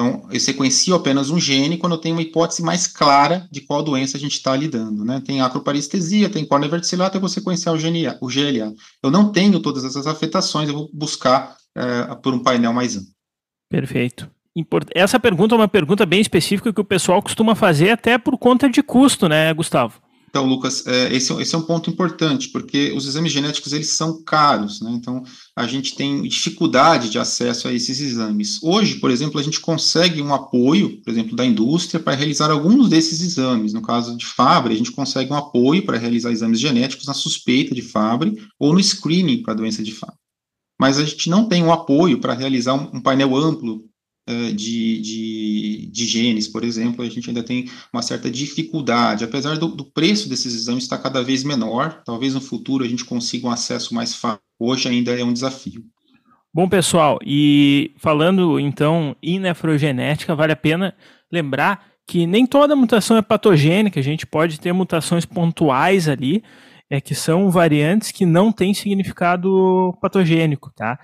Então, 0.01 0.27
eu 0.33 0.41
sequencio 0.41 0.95
apenas 0.95 1.29
um 1.29 1.39
gene 1.39 1.77
quando 1.77 1.93
eu 1.93 1.99
tenho 1.99 2.15
uma 2.15 2.23
hipótese 2.23 2.63
mais 2.63 2.87
clara 2.87 3.47
de 3.51 3.61
qual 3.61 3.83
doença 3.83 4.17
a 4.17 4.21
gente 4.21 4.33
está 4.33 4.57
lidando, 4.57 5.05
né? 5.05 5.21
Tem 5.23 5.43
acroparestesia, 5.43 6.31
tem 6.31 6.43
córnea 6.43 6.71
verticillata, 6.71 7.19
eu 7.19 7.21
vou 7.21 7.29
sequenciar 7.29 7.75
o, 7.75 7.79
GNA, 7.79 8.17
o 8.19 8.27
GLA. 8.27 8.73
Eu 9.03 9.11
não 9.11 9.31
tenho 9.31 9.61
todas 9.61 9.85
essas 9.85 10.07
afetações, 10.07 10.71
eu 10.71 10.75
vou 10.75 10.91
buscar 10.91 11.55
é, 11.77 12.15
por 12.15 12.33
um 12.33 12.39
painel 12.39 12.73
mais 12.73 12.97
amplo. 12.97 13.11
Perfeito. 13.69 14.31
Essa 14.95 15.21
pergunta 15.21 15.55
é 15.55 15.59
uma 15.59 15.69
pergunta 15.69 16.07
bem 16.07 16.21
específica 16.21 16.73
que 16.73 16.81
o 16.81 16.85
pessoal 16.85 17.23
costuma 17.23 17.55
fazer 17.55 17.91
até 17.91 18.17
por 18.17 18.39
conta 18.39 18.71
de 18.71 18.83
custo, 18.83 19.29
né, 19.29 19.53
Gustavo? 19.53 20.01
Então, 20.31 20.47
Lucas, 20.47 20.87
é, 20.87 21.13
esse, 21.13 21.33
esse, 21.43 21.55
é 21.57 21.59
um 21.59 21.63
ponto 21.63 21.91
importante, 21.91 22.49
porque 22.51 22.93
os 22.93 23.05
exames 23.05 23.33
genéticos, 23.33 23.73
eles 23.73 23.91
são 23.91 24.23
caros, 24.23 24.81
né? 24.81 24.93
Então, 24.93 25.25
a 25.57 25.67
gente 25.67 25.97
tem 25.97 26.23
dificuldade 26.23 27.11
de 27.11 27.19
acesso 27.19 27.67
a 27.67 27.73
esses 27.73 28.01
exames. 28.01 28.63
Hoje, 28.63 29.01
por 29.01 29.11
exemplo, 29.11 29.41
a 29.41 29.43
gente 29.43 29.59
consegue 29.59 30.23
um 30.23 30.33
apoio, 30.33 31.03
por 31.03 31.11
exemplo, 31.11 31.35
da 31.35 31.45
indústria 31.45 31.99
para 31.99 32.15
realizar 32.15 32.49
alguns 32.49 32.89
desses 32.89 33.21
exames. 33.21 33.73
No 33.73 33.83
caso 33.83 34.17
de 34.17 34.25
Fabry, 34.25 34.75
a 34.75 34.79
gente 34.79 34.93
consegue 34.93 35.33
um 35.33 35.37
apoio 35.37 35.85
para 35.85 35.99
realizar 35.99 36.31
exames 36.31 36.61
genéticos 36.61 37.07
na 37.07 37.15
suspeita 37.15 37.75
de 37.75 37.83
Fabry 37.83 38.41
ou 38.57 38.73
no 38.73 38.81
screening 38.81 39.43
para 39.43 39.53
a 39.53 39.57
doença 39.57 39.83
de 39.83 39.93
Fabry. 39.93 40.17
mas 40.81 40.97
a 40.97 41.05
gente 41.05 41.29
não 41.29 41.49
tem 41.49 41.65
um 41.65 41.73
apoio 41.73 42.21
para 42.21 42.35
realizar 42.35 42.75
um, 42.75 42.99
um, 42.99 43.01
painel 43.01 43.35
amplo 43.37 43.85
de, 44.27 45.01
de, 45.01 45.91
de, 45.91 46.07
genes, 46.07 46.47
por 46.47 46.63
exemplo, 46.63 47.05
a 47.05 47.09
gente 47.09 47.29
ainda 47.29 47.43
tem 47.43 47.69
uma 47.93 48.03
certa 48.03 48.31
dificuldade, 48.31 49.25
apesar 49.25 49.59
do, 49.59 49.69
do, 49.69 49.85
preço 49.85 50.29
desses 50.29 50.55
exames 50.55 50.85
estar 50.85 50.99
cada 50.99 51.23
vez 51.23 51.43
menor, 51.43 52.03
talvez 52.05 52.35
no 52.35 52.41
futuro 52.41 52.85
a 52.85 52.89
gente 52.89 53.05
consiga 53.05 53.49
um 53.49 53.51
acesso 53.51 53.95
mais 53.95 54.15
fácil, 54.15 54.41
hoje 54.59 54.89
ainda 54.89 55.19
é 55.19 55.25
um 55.25 55.33
desafio. 55.33 55.85
Bom, 56.53 56.69
pessoal, 56.69 57.19
e 57.25 57.93
falando 57.97 58.59
então 58.59 59.17
em 59.23 59.39
nefrogenética, 59.39 60.35
vale 60.35 60.53
a 60.53 60.57
pena 60.57 60.95
lembrar 61.31 61.91
que 62.07 62.27
nem 62.27 62.45
toda 62.45 62.75
mutação 62.75 63.17
é 63.17 63.23
patogênica, 63.23 64.01
a 64.01 64.03
gente 64.03 64.27
pode 64.27 64.59
ter 64.59 64.73
mutações 64.73 65.25
pontuais 65.25 66.09
ali, 66.09 66.43
é 66.91 67.01
que 67.01 67.15
são 67.15 67.51
variantes 67.51 68.11
que 68.11 68.27
não 68.27 68.51
têm 68.51 68.75
significado 68.75 69.97
patogênico, 70.03 70.73
tá? 70.75 70.99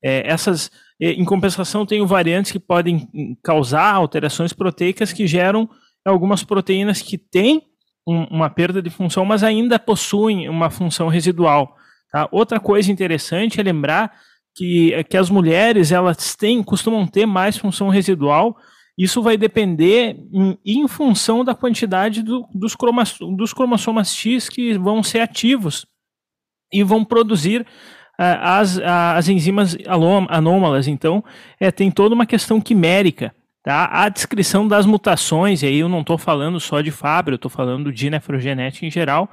É, 0.00 0.22
essas, 0.24 0.70
em 1.10 1.24
compensação, 1.24 1.84
tem 1.84 2.04
variantes 2.06 2.52
que 2.52 2.58
podem 2.58 3.08
causar 3.42 3.94
alterações 3.94 4.52
proteicas 4.52 5.12
que 5.12 5.26
geram 5.26 5.68
algumas 6.04 6.44
proteínas 6.44 7.02
que 7.02 7.18
têm 7.18 7.62
um, 8.06 8.24
uma 8.24 8.50
perda 8.50 8.82
de 8.82 8.90
função, 8.90 9.24
mas 9.24 9.42
ainda 9.42 9.78
possuem 9.78 10.48
uma 10.48 10.70
função 10.70 11.08
residual. 11.08 11.76
Tá? 12.10 12.28
Outra 12.30 12.60
coisa 12.60 12.90
interessante 12.90 13.60
é 13.60 13.62
lembrar 13.62 14.12
que, 14.54 15.02
que 15.04 15.16
as 15.16 15.30
mulheres 15.30 15.92
elas 15.92 16.36
têm, 16.36 16.62
costumam 16.62 17.06
ter 17.06 17.26
mais 17.26 17.56
função 17.56 17.88
residual 17.88 18.56
isso 18.96 19.22
vai 19.22 19.36
depender 19.36 20.16
em, 20.32 20.58
em 20.64 20.88
função 20.88 21.44
da 21.44 21.54
quantidade 21.54 22.22
do, 22.22 22.46
dos, 22.54 22.76
cromas, 22.76 23.16
dos 23.36 23.52
cromossomas 23.52 24.14
X 24.14 24.48
que 24.48 24.76
vão 24.76 25.02
ser 25.02 25.20
ativos 25.20 25.86
e 26.72 26.82
vão 26.82 27.04
produzir 27.04 27.66
as, 28.18 28.78
as 28.78 29.28
enzimas 29.28 29.76
anômalas. 30.28 30.86
Então, 30.88 31.24
é, 31.58 31.70
tem 31.70 31.90
toda 31.90 32.14
uma 32.14 32.26
questão 32.26 32.60
quimérica. 32.60 33.34
Tá? 33.62 33.88
A 33.92 34.08
descrição 34.08 34.66
das 34.66 34.84
mutações, 34.86 35.62
e 35.62 35.66
aí 35.66 35.78
eu 35.78 35.88
não 35.88 36.00
estou 36.00 36.18
falando 36.18 36.58
só 36.58 36.80
de 36.80 36.90
Fabry, 36.90 37.34
eu 37.34 37.36
estou 37.36 37.50
falando 37.50 37.92
de 37.92 38.10
nefrogenética 38.10 38.84
em 38.84 38.90
geral 38.90 39.30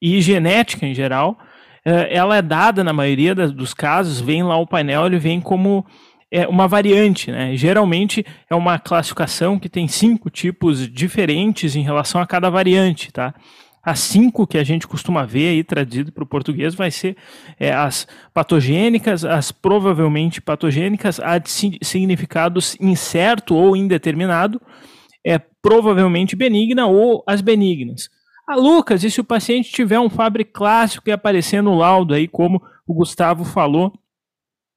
e 0.00 0.20
genética 0.20 0.86
em 0.86 0.94
geral, 0.94 1.36
uh, 1.84 2.06
ela 2.08 2.36
é 2.36 2.42
dada 2.42 2.84
na 2.84 2.92
maioria 2.92 3.34
dos 3.34 3.74
casos, 3.74 4.20
vem 4.20 4.44
lá 4.44 4.56
o 4.56 4.66
painel, 4.66 5.06
ele 5.06 5.18
vem 5.18 5.40
como 5.40 5.84
é 6.30 6.48
uma 6.48 6.66
variante, 6.66 7.30
né? 7.30 7.54
Geralmente 7.56 8.24
é 8.48 8.54
uma 8.54 8.78
classificação 8.78 9.58
que 9.58 9.68
tem 9.68 9.86
cinco 9.86 10.30
tipos 10.30 10.88
diferentes 10.88 11.76
em 11.76 11.82
relação 11.82 12.20
a 12.22 12.26
cada 12.26 12.48
variante, 12.48 13.12
tá? 13.12 13.34
As 13.82 13.98
cinco 13.98 14.46
que 14.46 14.58
a 14.58 14.64
gente 14.64 14.86
costuma 14.86 15.24
ver 15.24 15.48
aí 15.48 15.64
traduzido 15.64 16.12
para 16.12 16.22
o 16.22 16.26
português 16.26 16.74
vai 16.74 16.90
ser 16.90 17.16
é, 17.58 17.72
as 17.72 18.06
patogênicas, 18.32 19.24
as 19.24 19.50
provavelmente 19.50 20.40
patogênicas, 20.40 21.18
a 21.18 21.38
de 21.38 21.50
significados 21.82 22.76
incerto 22.80 23.56
ou 23.56 23.76
indeterminado, 23.76 24.60
é 25.26 25.38
provavelmente 25.38 26.36
benigna 26.36 26.86
ou 26.86 27.24
as 27.26 27.40
benignas. 27.40 28.08
Ah, 28.48 28.56
Lucas, 28.56 29.02
e 29.02 29.10
se 29.10 29.20
o 29.20 29.24
paciente 29.24 29.72
tiver 29.72 29.98
um 29.98 30.10
Fabre 30.10 30.44
clássico 30.44 31.08
e 31.08 31.12
aparecer 31.12 31.62
no 31.62 31.76
laudo 31.76 32.14
aí, 32.14 32.28
como 32.28 32.62
o 32.86 32.94
Gustavo 32.94 33.44
falou, 33.44 33.92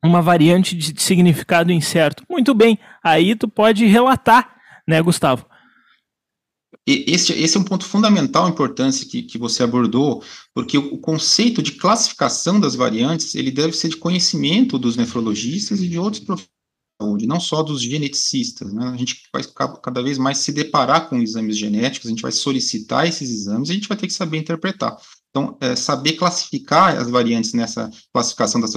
uma 0.03 0.21
variante 0.21 0.75
de 0.75 1.01
significado 1.01 1.71
incerto. 1.71 2.23
Muito 2.29 2.53
bem, 2.53 2.77
aí 3.03 3.35
tu 3.35 3.47
pode 3.47 3.85
relatar, 3.85 4.55
né, 4.87 5.01
Gustavo? 5.01 5.45
Esse, 6.87 7.33
esse 7.33 7.57
é 7.57 7.59
um 7.59 7.63
ponto 7.63 7.83
fundamental, 7.83 8.47
importância 8.47 9.07
que, 9.07 9.23
que 9.23 9.39
você 9.39 9.63
abordou, 9.63 10.23
porque 10.53 10.77
o, 10.77 10.99
conceito 10.99 11.61
de 11.63 11.71
classificação 11.71 12.59
das 12.59 12.75
variantes, 12.75 13.33
ele 13.33 13.49
deve 13.49 13.73
ser 13.73 13.89
de 13.89 13.97
conhecimento 13.97 14.77
dos 14.77 14.95
nefrologistas 14.95 15.81
e 15.81 15.87
de 15.87 15.97
outros 15.97 16.23
profissionais 16.23 16.55
saúde, 17.01 17.27
não 17.27 17.39
só 17.39 17.61
dos 17.61 17.81
geneticistas, 17.81 18.73
né? 18.73 18.87
A 18.87 18.95
gente 18.95 19.23
vai 19.31 19.43
cada 19.83 20.01
vez 20.01 20.17
mais 20.17 20.37
se 20.39 20.51
deparar 20.51 21.09
com 21.09 21.17
exames 21.17 21.57
genéticos, 21.57 22.07
a 22.07 22.09
gente 22.09 22.21
vai 22.21 22.31
solicitar 22.31 23.07
esses 23.07 23.29
exames 23.29 23.69
e 23.69 23.71
a 23.73 23.75
gente 23.75 23.87
vai 23.87 23.97
ter 23.97 24.07
que 24.07 24.13
saber 24.13 24.37
interpretar. 24.37 24.97
Então, 25.35 25.57
é, 25.59 25.75
saber 25.75 26.13
classificar 26.13 26.97
as 26.97 27.09
variantes 27.09 27.51
nessa 27.51 27.91
classificação 28.13 28.61
da 28.61 28.67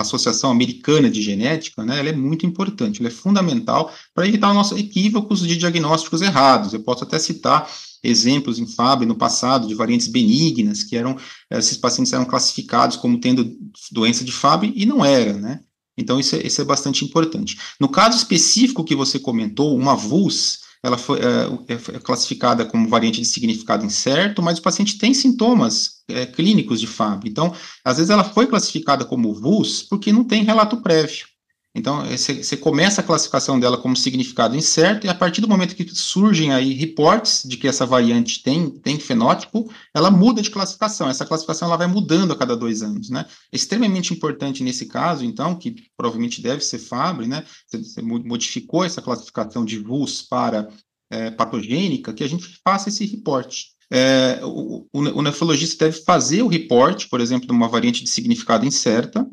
Associação, 0.00 0.50
Americana 0.50 1.08
de 1.08 1.22
Genética, 1.22 1.84
né, 1.84 2.00
ela 2.00 2.08
é 2.08 2.12
muito 2.12 2.44
importante, 2.44 3.00
ela 3.00 3.08
é 3.08 3.12
fundamental 3.12 3.92
para 4.12 4.26
evitar 4.26 4.48
os 4.48 4.56
nossos 4.56 4.76
equívocos 4.76 5.38
de 5.38 5.56
diagnósticos 5.56 6.20
errados. 6.20 6.74
Eu 6.74 6.82
posso 6.82 7.04
até 7.04 7.16
citar 7.16 7.70
exemplos 8.02 8.58
em 8.58 8.66
Fábio 8.66 9.06
no 9.06 9.14
passado 9.14 9.68
de 9.68 9.74
variantes 9.76 10.08
benignas, 10.08 10.82
que 10.82 10.96
eram, 10.96 11.16
esses 11.48 11.76
pacientes 11.76 12.12
eram 12.12 12.24
classificados 12.24 12.96
como 12.96 13.20
tendo 13.20 13.48
doença 13.92 14.24
de 14.24 14.32
Fábio 14.32 14.72
e 14.74 14.84
não 14.84 15.04
era, 15.04 15.34
né? 15.34 15.60
Então, 15.96 16.18
isso 16.18 16.34
é, 16.34 16.44
isso 16.44 16.60
é 16.60 16.64
bastante 16.64 17.04
importante. 17.04 17.56
No 17.78 17.88
caso 17.88 18.16
específico 18.16 18.82
que 18.82 18.96
você 18.96 19.20
comentou, 19.20 19.76
uma 19.76 19.94
VUS, 19.94 20.58
ela 20.82 20.96
foi 20.96 21.18
é, 21.18 21.74
é, 21.74 21.98
classificada 21.98 22.64
como 22.64 22.88
variante 22.88 23.20
de 23.20 23.26
significado 23.26 23.84
incerto, 23.84 24.42
mas 24.42 24.58
o 24.58 24.62
paciente 24.62 24.98
tem 24.98 25.12
sintomas 25.12 26.02
é, 26.08 26.26
clínicos 26.26 26.80
de 26.80 26.86
Fabry. 26.86 27.30
Então, 27.30 27.52
às 27.84 27.96
vezes 27.96 28.10
ela 28.10 28.24
foi 28.24 28.46
classificada 28.46 29.04
como 29.04 29.34
VUS 29.34 29.82
porque 29.82 30.12
não 30.12 30.24
tem 30.24 30.44
relato 30.44 30.80
prévio. 30.80 31.26
Então, 31.74 32.04
você 32.06 32.56
começa 32.56 33.00
a 33.00 33.04
classificação 33.04 33.60
dela 33.60 33.76
como 33.76 33.96
significado 33.96 34.56
incerto, 34.56 35.06
e 35.06 35.10
a 35.10 35.14
partir 35.14 35.40
do 35.40 35.48
momento 35.48 35.76
que 35.76 35.86
surgem 35.94 36.52
aí 36.52 36.72
reportes 36.72 37.44
de 37.46 37.56
que 37.56 37.68
essa 37.68 37.86
variante 37.86 38.42
tem, 38.42 38.70
tem 38.70 38.98
fenótipo, 38.98 39.70
ela 39.94 40.10
muda 40.10 40.42
de 40.42 40.50
classificação. 40.50 41.08
Essa 41.08 41.26
classificação 41.26 41.68
ela 41.68 41.76
vai 41.76 41.86
mudando 41.86 42.32
a 42.32 42.36
cada 42.36 42.56
dois 42.56 42.82
anos, 42.82 43.10
né? 43.10 43.26
É 43.52 43.56
extremamente 43.56 44.12
importante 44.12 44.62
nesse 44.62 44.86
caso, 44.86 45.24
então, 45.24 45.54
que 45.54 45.76
provavelmente 45.96 46.42
deve 46.42 46.62
ser 46.62 46.78
Fabry, 46.78 47.28
né? 47.28 47.44
Você 47.70 48.02
modificou 48.02 48.84
essa 48.84 49.02
classificação 49.02 49.64
de 49.64 49.78
VUS 49.78 50.22
para 50.22 50.68
é, 51.10 51.30
patogênica, 51.30 52.12
que 52.12 52.24
a 52.24 52.28
gente 52.28 52.60
faça 52.64 52.88
esse 52.88 53.04
reporte. 53.04 53.76
É, 53.90 54.40
o, 54.42 54.86
o, 54.92 55.22
nefrologista 55.22 55.86
deve 55.86 56.02
fazer 56.02 56.42
o 56.42 56.48
reporte, 56.48 57.08
por 57.08 57.20
exemplo, 57.20 57.46
de 57.46 57.52
uma 57.52 57.68
variante 57.68 58.04
de 58.04 58.10
significado 58.10 58.66
incerta, 58.66 59.26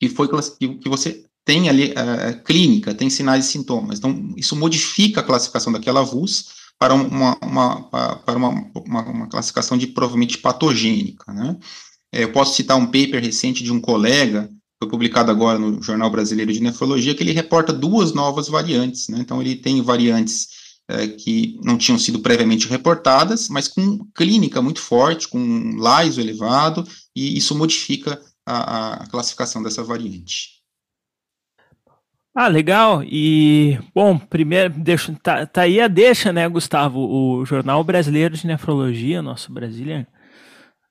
que 0.00 0.08
foi 0.08 0.26
que 0.26 0.88
você 0.88 1.24
tem 1.44 1.68
ali 1.68 1.92
uh, 1.92 2.42
clínica, 2.44 2.94
tem 2.94 3.10
sinais 3.10 3.46
e 3.46 3.48
sintomas. 3.48 3.98
Então, 3.98 4.34
isso 4.36 4.54
modifica 4.56 5.20
a 5.20 5.24
classificação 5.24 5.72
daquela 5.72 6.02
VUS 6.02 6.60
para 6.78 6.94
uma, 6.94 7.36
uma 7.42 7.82
para 8.24 8.36
uma, 8.36 8.48
uma, 8.74 9.02
uma, 9.02 9.28
classificação 9.28 9.76
de 9.76 9.86
provavelmente 9.86 10.38
patogênica, 10.38 11.32
né? 11.32 11.56
É, 12.12 12.24
eu 12.24 12.32
posso 12.32 12.56
citar 12.56 12.76
um 12.76 12.86
paper 12.86 13.22
recente 13.22 13.62
de 13.62 13.72
um 13.72 13.80
colega, 13.80 14.50
foi 14.82 14.90
publicado 14.90 15.30
agora 15.30 15.58
no 15.58 15.82
Jornal 15.82 16.10
Brasileiro 16.10 16.52
de 16.52 16.60
Nefrologia, 16.60 17.14
que 17.14 17.22
ele 17.22 17.32
reporta 17.32 17.72
duas 17.72 18.12
novas 18.12 18.48
variantes, 18.48 19.08
né? 19.08 19.18
Então, 19.20 19.40
ele 19.40 19.56
tem 19.56 19.80
variantes 19.82 20.60
que 21.18 21.58
não 21.62 21.78
tinham 21.78 21.98
sido 21.98 22.18
previamente 22.18 22.66
reportadas, 22.66 23.48
mas 23.48 23.68
com 23.68 24.04
clínica 24.14 24.60
muito 24.60 24.80
forte, 24.80 25.28
com 25.28 25.76
LAISO 25.76 26.20
elevado, 26.20 26.86
e 27.14 27.36
isso 27.36 27.54
modifica 27.54 28.20
a, 28.46 29.04
a 29.04 29.06
classificação 29.06 29.62
dessa 29.62 29.82
variante. 29.84 30.59
Ah, 32.34 32.46
legal. 32.46 33.02
E, 33.04 33.78
bom, 33.92 34.16
primeiro, 34.16 34.72
deixa, 34.76 35.12
tá, 35.20 35.44
tá 35.44 35.62
aí 35.62 35.80
a 35.80 35.88
deixa, 35.88 36.32
né, 36.32 36.48
Gustavo? 36.48 37.00
O 37.00 37.44
Jornal 37.44 37.82
Brasileiro 37.82 38.36
de 38.36 38.46
Nefrologia, 38.46 39.20
nosso 39.20 39.52
Brazilian, 39.52 40.06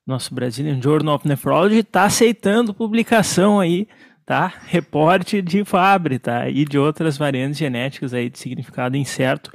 nosso 0.06 0.34
Brazilian 0.34 0.80
Journal 0.82 1.14
of 1.14 1.26
Nephrology, 1.26 1.78
está 1.78 2.04
aceitando 2.04 2.74
publicação 2.74 3.58
aí, 3.58 3.88
tá? 4.26 4.52
Reporte 4.66 5.40
de 5.40 5.64
Fabre, 5.64 6.18
tá? 6.18 6.48
E 6.48 6.64
de 6.66 6.78
outras 6.78 7.16
variantes 7.16 7.58
genéticas 7.58 8.12
aí 8.12 8.28
de 8.28 8.38
significado 8.38 8.96
incerto, 8.96 9.50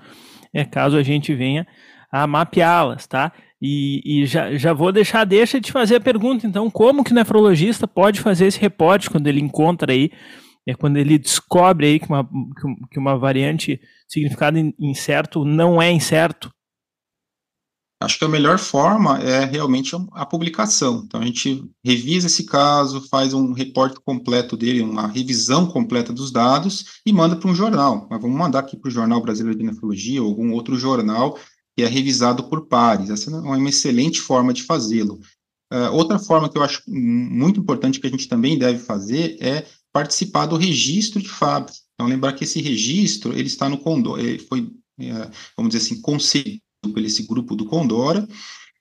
é 0.52 0.66
caso 0.66 0.98
a 0.98 1.04
gente 1.04 1.36
venha 1.36 1.68
a 2.12 2.26
mapeá-las, 2.26 3.06
tá? 3.06 3.32
E, 3.62 4.02
e, 4.04 4.26
já, 4.26 4.56
já 4.56 4.74
vou 4.74 4.92
deixar, 4.92 5.24
deixa 5.24 5.62
de 5.62 5.72
fazer 5.72 5.98
a 5.98 6.02
pergunta, 6.02 6.48
então, 6.48 6.70
como 6.70 7.04
que 7.04 7.12
o 7.12 7.16
nefrologista 7.16 7.88
pode 7.88 8.22
fazer 8.22 8.48
esse 8.48 8.60
reporte 8.60 9.10
quando 9.10 9.28
ele 9.28 9.40
encontra 9.40 9.92
aí 9.92 10.12
é 10.68 10.74
quando 10.74 10.98
ele 10.98 11.18
descobre 11.18 11.86
aí 11.86 12.00
que 12.00 12.08
uma, 12.08 12.28
que 12.92 13.00
uma 13.00 13.18
variante 13.18 13.80
significado 14.08 14.58
incerto 14.80 15.46
não 15.46 15.82
é 15.82 15.92
incerto. 15.92 16.50
Acho 18.02 18.20
que 18.20 18.26
a 18.26 18.30
melhor 18.30 18.60
forma 18.60 19.20
é 19.20 19.46
realmente 19.46 19.96
a 20.12 20.26
publicação. 20.26 21.04
Então 21.06 21.22
a 21.22 21.26
gente 21.26 21.64
revisa 21.84 22.28
esse 22.28 22.46
caso, 22.46 23.08
faz 23.10 23.34
um 23.34 23.54
reporte 23.54 24.00
completo 24.04 24.58
dele, 24.58 24.82
uma 24.82 25.08
revisão 25.08 25.66
completa 25.66 26.12
dos 26.12 26.30
dados 26.30 27.00
e 27.06 27.14
manda 27.14 27.36
para 27.36 27.50
um 27.50 27.56
jornal. 27.56 28.08
Mas 28.10 28.22
vamos 28.22 28.38
mandar 28.38 28.60
aqui 28.60 28.76
para 28.76 28.90
o 28.90 28.92
Jornal 28.92 29.22
Brasileiro 29.22 29.58
de 29.58 29.66
Nefrologia 29.66 30.22
ou 30.22 30.30
algum 30.30 30.52
outro 30.52 30.78
jornal 30.78 31.38
que 31.76 31.84
é 31.84 31.88
revisado 31.88 32.44
por 32.44 32.68
pares. 32.68 33.10
Essa 33.10 33.32
é 33.32 33.34
uma 33.34 33.70
excelente 33.70 34.20
forma 34.20 34.54
de 34.54 34.64
fazê-lo. 34.64 35.20
Uh, 35.74 35.92
outra 35.94 36.20
forma 36.20 36.50
que 36.50 36.58
eu 36.58 36.64
acho 36.64 36.84
muito 36.88 37.60
importante 37.60 38.00
que 38.00 38.08
a 38.08 38.10
gente 38.10 38.28
também 38.28 38.58
deve 38.58 38.80
fazer 38.80 39.38
é 39.42 39.66
participar 39.96 40.46
do 40.46 40.58
registro 40.58 41.22
de 41.22 41.30
fábrica. 41.30 41.80
Então, 41.94 42.06
lembrar 42.06 42.34
que 42.34 42.44
esse 42.44 42.62
registro, 42.62 43.32
ele 43.32 43.48
está 43.48 43.70
no 43.70 43.78
Condor, 43.78 44.20
ele 44.20 44.40
foi, 44.40 44.70
é, 45.00 45.32
vamos 45.56 45.74
dizer 45.74 45.86
assim, 45.86 46.02
concedido 46.02 46.60
por 46.92 47.00
esse 47.00 47.24
grupo 47.24 47.56
do 47.56 47.66
Condora, 47.66 48.28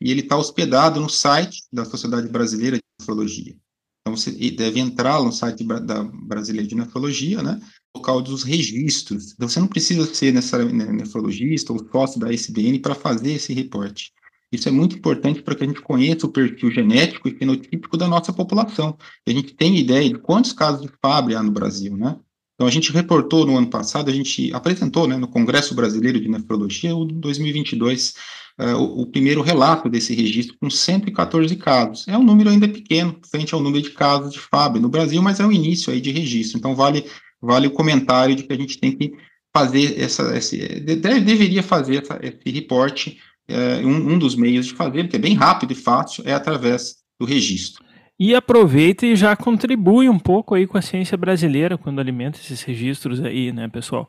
e 0.01 0.11
ele 0.11 0.23
está 0.23 0.37
hospedado 0.37 0.99
no 0.99 1.09
site 1.09 1.63
da 1.73 1.85
Sociedade 1.85 2.29
Brasileira 2.29 2.79
de 2.79 2.83
Nefrologia. 3.01 3.55
Então, 4.01 4.17
você 4.17 4.33
deve 4.51 4.81
entrar 4.81 5.23
no 5.23 5.31
site 5.31 5.63
da 5.63 6.03
Brasileira 6.03 6.67
de 6.67 6.75
Nefrologia, 6.75 7.41
né? 7.45 7.61
Local 7.97 8.21
dos 8.21 8.43
registros. 8.43 9.35
Então, 9.35 9.49
você 9.49 9.61
não 9.61 9.69
precisa 9.69 10.13
ser 10.13 10.33
necessariamente 10.33 10.91
nefrologista 10.91 11.73
ou 11.73 11.89
sócio 11.93 12.19
da 12.19 12.33
SBN 12.33 12.81
para 12.81 12.97
fazer 12.97 13.35
esse 13.35 13.55
reporte. 13.55 14.13
Isso 14.55 14.69
é 14.69 14.73
muito 14.73 14.97
importante 14.97 15.43
para 15.43 15.55
que 15.55 15.65
a 15.65 15.67
gente 15.67 15.81
conheça 15.81 16.27
o 16.27 16.31
perfil 16.31 16.71
genético 16.71 17.29
e 17.29 17.37
fenotípico 17.37 17.97
da 17.97 18.09
nossa 18.09 18.33
população. 18.33 18.97
A 19.27 19.31
gente 19.31 19.55
tem 19.55 19.79
ideia 19.79 20.09
de 20.09 20.19
quantos 20.19 20.53
casos 20.53 20.83
de 20.83 20.91
Fabry 21.01 21.35
há 21.35 21.43
no 21.43 21.51
Brasil, 21.51 21.97
né? 21.97 22.17
Então, 22.55 22.69
a 22.69 22.71
gente 22.71 22.93
reportou 22.93 23.45
no 23.45 23.59
ano 23.59 23.67
passado, 23.67 24.09
a 24.09 24.13
gente 24.13 24.53
apresentou 24.55 25.09
né, 25.09 25.17
no 25.17 25.27
Congresso 25.27 25.75
Brasileiro 25.75 26.21
de 26.21 26.29
Nefrologia, 26.29 26.95
o 26.95 27.05
2022, 27.05 28.15
uh, 28.61 28.77
o, 28.77 29.03
o, 29.03 29.07
primeiro 29.07 29.43
relato 29.43 29.89
desse 29.89 30.15
registro, 30.15 30.57
com 30.61 30.71
114 30.71 31.57
casos. 31.57 32.07
É 32.07 32.17
um 32.17 32.23
número 32.23 32.51
ainda 32.51 32.69
pequeno, 32.69 33.19
frente 33.29 33.53
ao 33.55 33.61
número 33.61 33.83
de 33.83 33.91
casos 33.91 34.33
de 34.33 34.39
Fábio 34.39 34.81
no 34.81 34.89
Brasil, 34.89 35.21
mas 35.21 35.41
é 35.41 35.47
o 35.47 35.51
início 35.51 35.93
aí 35.93 36.01
de 36.01 36.13
registro. 36.13 36.57
Então, 36.57 36.77
vale, 36.77 37.05
vale 37.43 37.67
o 37.67 37.73
comentário 37.73 38.37
de 38.37 38.45
que 38.45 38.53
a 38.53 38.57
gente 38.57 38.79
tem 38.79 38.97
que 38.97 39.15
fazer 39.53 40.01
essa, 40.01 40.37
esse, 40.37 40.59
deve, 40.81 41.21
deveria 41.21 41.63
fazer 41.63 42.03
essa, 42.03 42.19
esse 42.23 42.51
reporte, 42.51 43.19
uh, 43.51 43.87
um, 43.87 44.15
um 44.15 44.19
dos 44.19 44.37
meios 44.37 44.67
de 44.67 44.75
fazer, 44.75 45.09
que 45.09 45.17
é 45.17 45.19
bem 45.19 45.35
rápido 45.35 45.73
e 45.73 45.77
fácil, 45.77 46.23
é 46.27 46.33
através 46.33 46.97
do 47.19 47.27
registro 47.27 47.85
e 48.19 48.35
aproveita 48.35 49.07
e 49.07 49.17
já 49.17 49.35
contribui 49.35 50.09
um 50.09 50.19
pouco 50.19 50.55
aí 50.55 50.67
com 50.67 50.79
a 50.79 50.83
ciência 50.83 51.17
brasileira 51.17 51.77
quando 51.77 52.01
alimenta 52.01 52.39
esses 52.39 52.63
registros 52.63 53.21
aí, 53.23 53.53
né, 53.53 53.69
pessoal? 53.69 54.09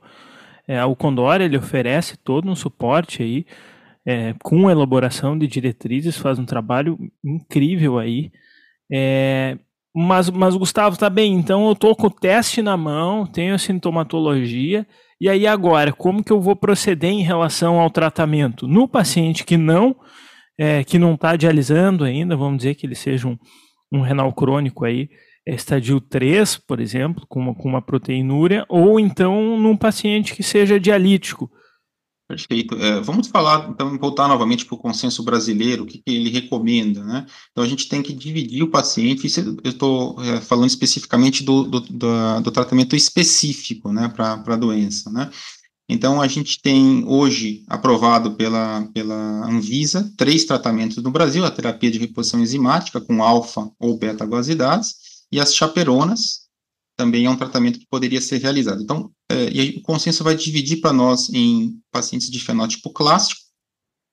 É, 0.68 0.84
o 0.86 0.96
Condor 0.96 1.42
ele 1.42 1.58
oferece 1.58 2.18
todo 2.18 2.50
um 2.50 2.56
suporte 2.56 3.22
aí 3.24 3.46
é, 4.06 4.36
com 4.44 4.70
elaboração 4.70 5.38
de 5.38 5.48
diretrizes, 5.48 6.18
faz 6.18 6.38
um 6.38 6.46
trabalho 6.46 6.98
incrível 7.24 7.98
aí. 7.98 8.32
É, 8.92 9.58
mas, 9.94 10.30
mas 10.30 10.56
Gustavo, 10.56 10.98
tá 10.98 11.10
bem, 11.10 11.34
então 11.34 11.68
eu 11.68 11.76
tô 11.76 11.96
com 11.96 12.08
o 12.08 12.12
teste 12.12 12.62
na 12.62 12.78
mão, 12.78 13.26
tenho 13.26 13.56
a 13.56 13.58
sintomatologia, 13.58 14.86
e 15.20 15.30
aí 15.30 15.48
agora, 15.48 15.94
como 15.94 16.24
que 16.24 16.32
eu 16.32 16.42
vou 16.42 16.56
proceder 16.56 17.10
em 17.10 17.24
relação 17.24 17.80
ao 17.80 17.90
tratamento? 17.90 18.68
No 18.68 18.88
paciente 18.88 19.44
que 19.44 19.58
não, 19.58 19.96
é, 20.60 20.84
que 20.84 21.00
não 21.00 21.14
está 21.14 21.36
dialisando 21.36 22.04
ainda, 22.04 22.36
vamos 22.36 22.58
dizer 22.58 22.76
que 22.76 22.86
ele 22.86 22.96
seja 22.96 23.28
um, 23.28 23.38
um 23.92 24.02
renal 24.02 24.34
crônico 24.34 24.86
aí, 24.86 25.10
é 25.48 25.54
estadio 25.54 26.02
3, 26.02 26.58
por 26.58 26.82
exemplo, 26.82 27.26
com 27.30 27.40
uma, 27.40 27.56
com 27.56 27.70
uma 27.70 27.82
proteinúria, 27.82 28.66
ou 28.68 29.00
então 29.00 29.58
num 29.60 29.78
paciente 29.78 30.34
que 30.34 30.44
seja 30.44 30.80
dialítico. 30.80 31.50
Perfeito. 32.28 32.76
É, 32.76 33.00
vamos 33.02 33.28
falar, 33.28 33.70
então, 33.70 34.00
voltar 34.00 34.28
novamente 34.28 34.66
para 34.66 34.74
o 34.74 34.80
consenso 34.80 35.22
brasileiro, 35.22 35.84
o 35.84 35.86
que, 35.86 36.00
que, 36.00 36.12
ele 36.12 36.30
recomenda, 36.30 37.04
né? 37.04 37.26
Então, 37.52 37.64
a 37.64 37.68
gente 37.68 37.88
tem 37.88 38.02
que 38.02 38.14
dividir 38.14 38.64
o 38.64 38.72
paciente, 38.72 39.28
eu 39.64 39.72
estou 39.72 40.20
é, 40.24 40.42
falando 40.42 40.70
especificamente 40.70 41.44
do, 41.44 41.64
do, 41.64 41.80
do, 41.82 42.42
do, 42.42 42.52
tratamento 42.52 42.96
específico, 42.96 43.94
né, 43.94 44.08
para 44.08 44.42
a 44.44 44.56
doença, 44.56 45.12
né? 45.12 45.30
Então, 45.88 46.20
a 46.20 46.28
gente 46.28 46.60
tem 46.64 47.06
hoje 47.06 47.64
aprovado 47.68 48.32
pela, 48.32 48.90
pela 48.92 49.48
Anvisa 49.48 50.12
três 50.18 50.46
tratamentos 50.46 50.98
no 51.04 51.12
Brasil: 51.12 51.46
a 51.46 51.52
terapia 51.52 51.92
de 51.92 52.00
reposição 52.00 52.40
enzimática 52.40 53.00
com 53.00 53.22
alfa 53.22 53.70
ou 53.80 54.00
beta-glosidases 54.00 54.96
e 55.32 55.40
as 55.40 55.54
chaperonas, 55.54 56.46
também 56.98 57.26
é 57.26 57.30
um 57.30 57.36
tratamento 57.36 57.78
que 57.78 57.88
poderia 57.88 58.22
ser 58.22 58.38
realizado. 58.38 58.82
Então, 58.82 59.12
e 59.32 59.60
aí, 59.60 59.70
o 59.78 59.82
consenso 59.82 60.24
vai 60.24 60.36
dividir 60.36 60.82
para 60.82 60.94
nós 60.94 61.30
em 61.30 61.80
pacientes 61.92 62.30
de 62.30 62.40
fenótipo 62.40 62.92
clássico, 62.92 63.42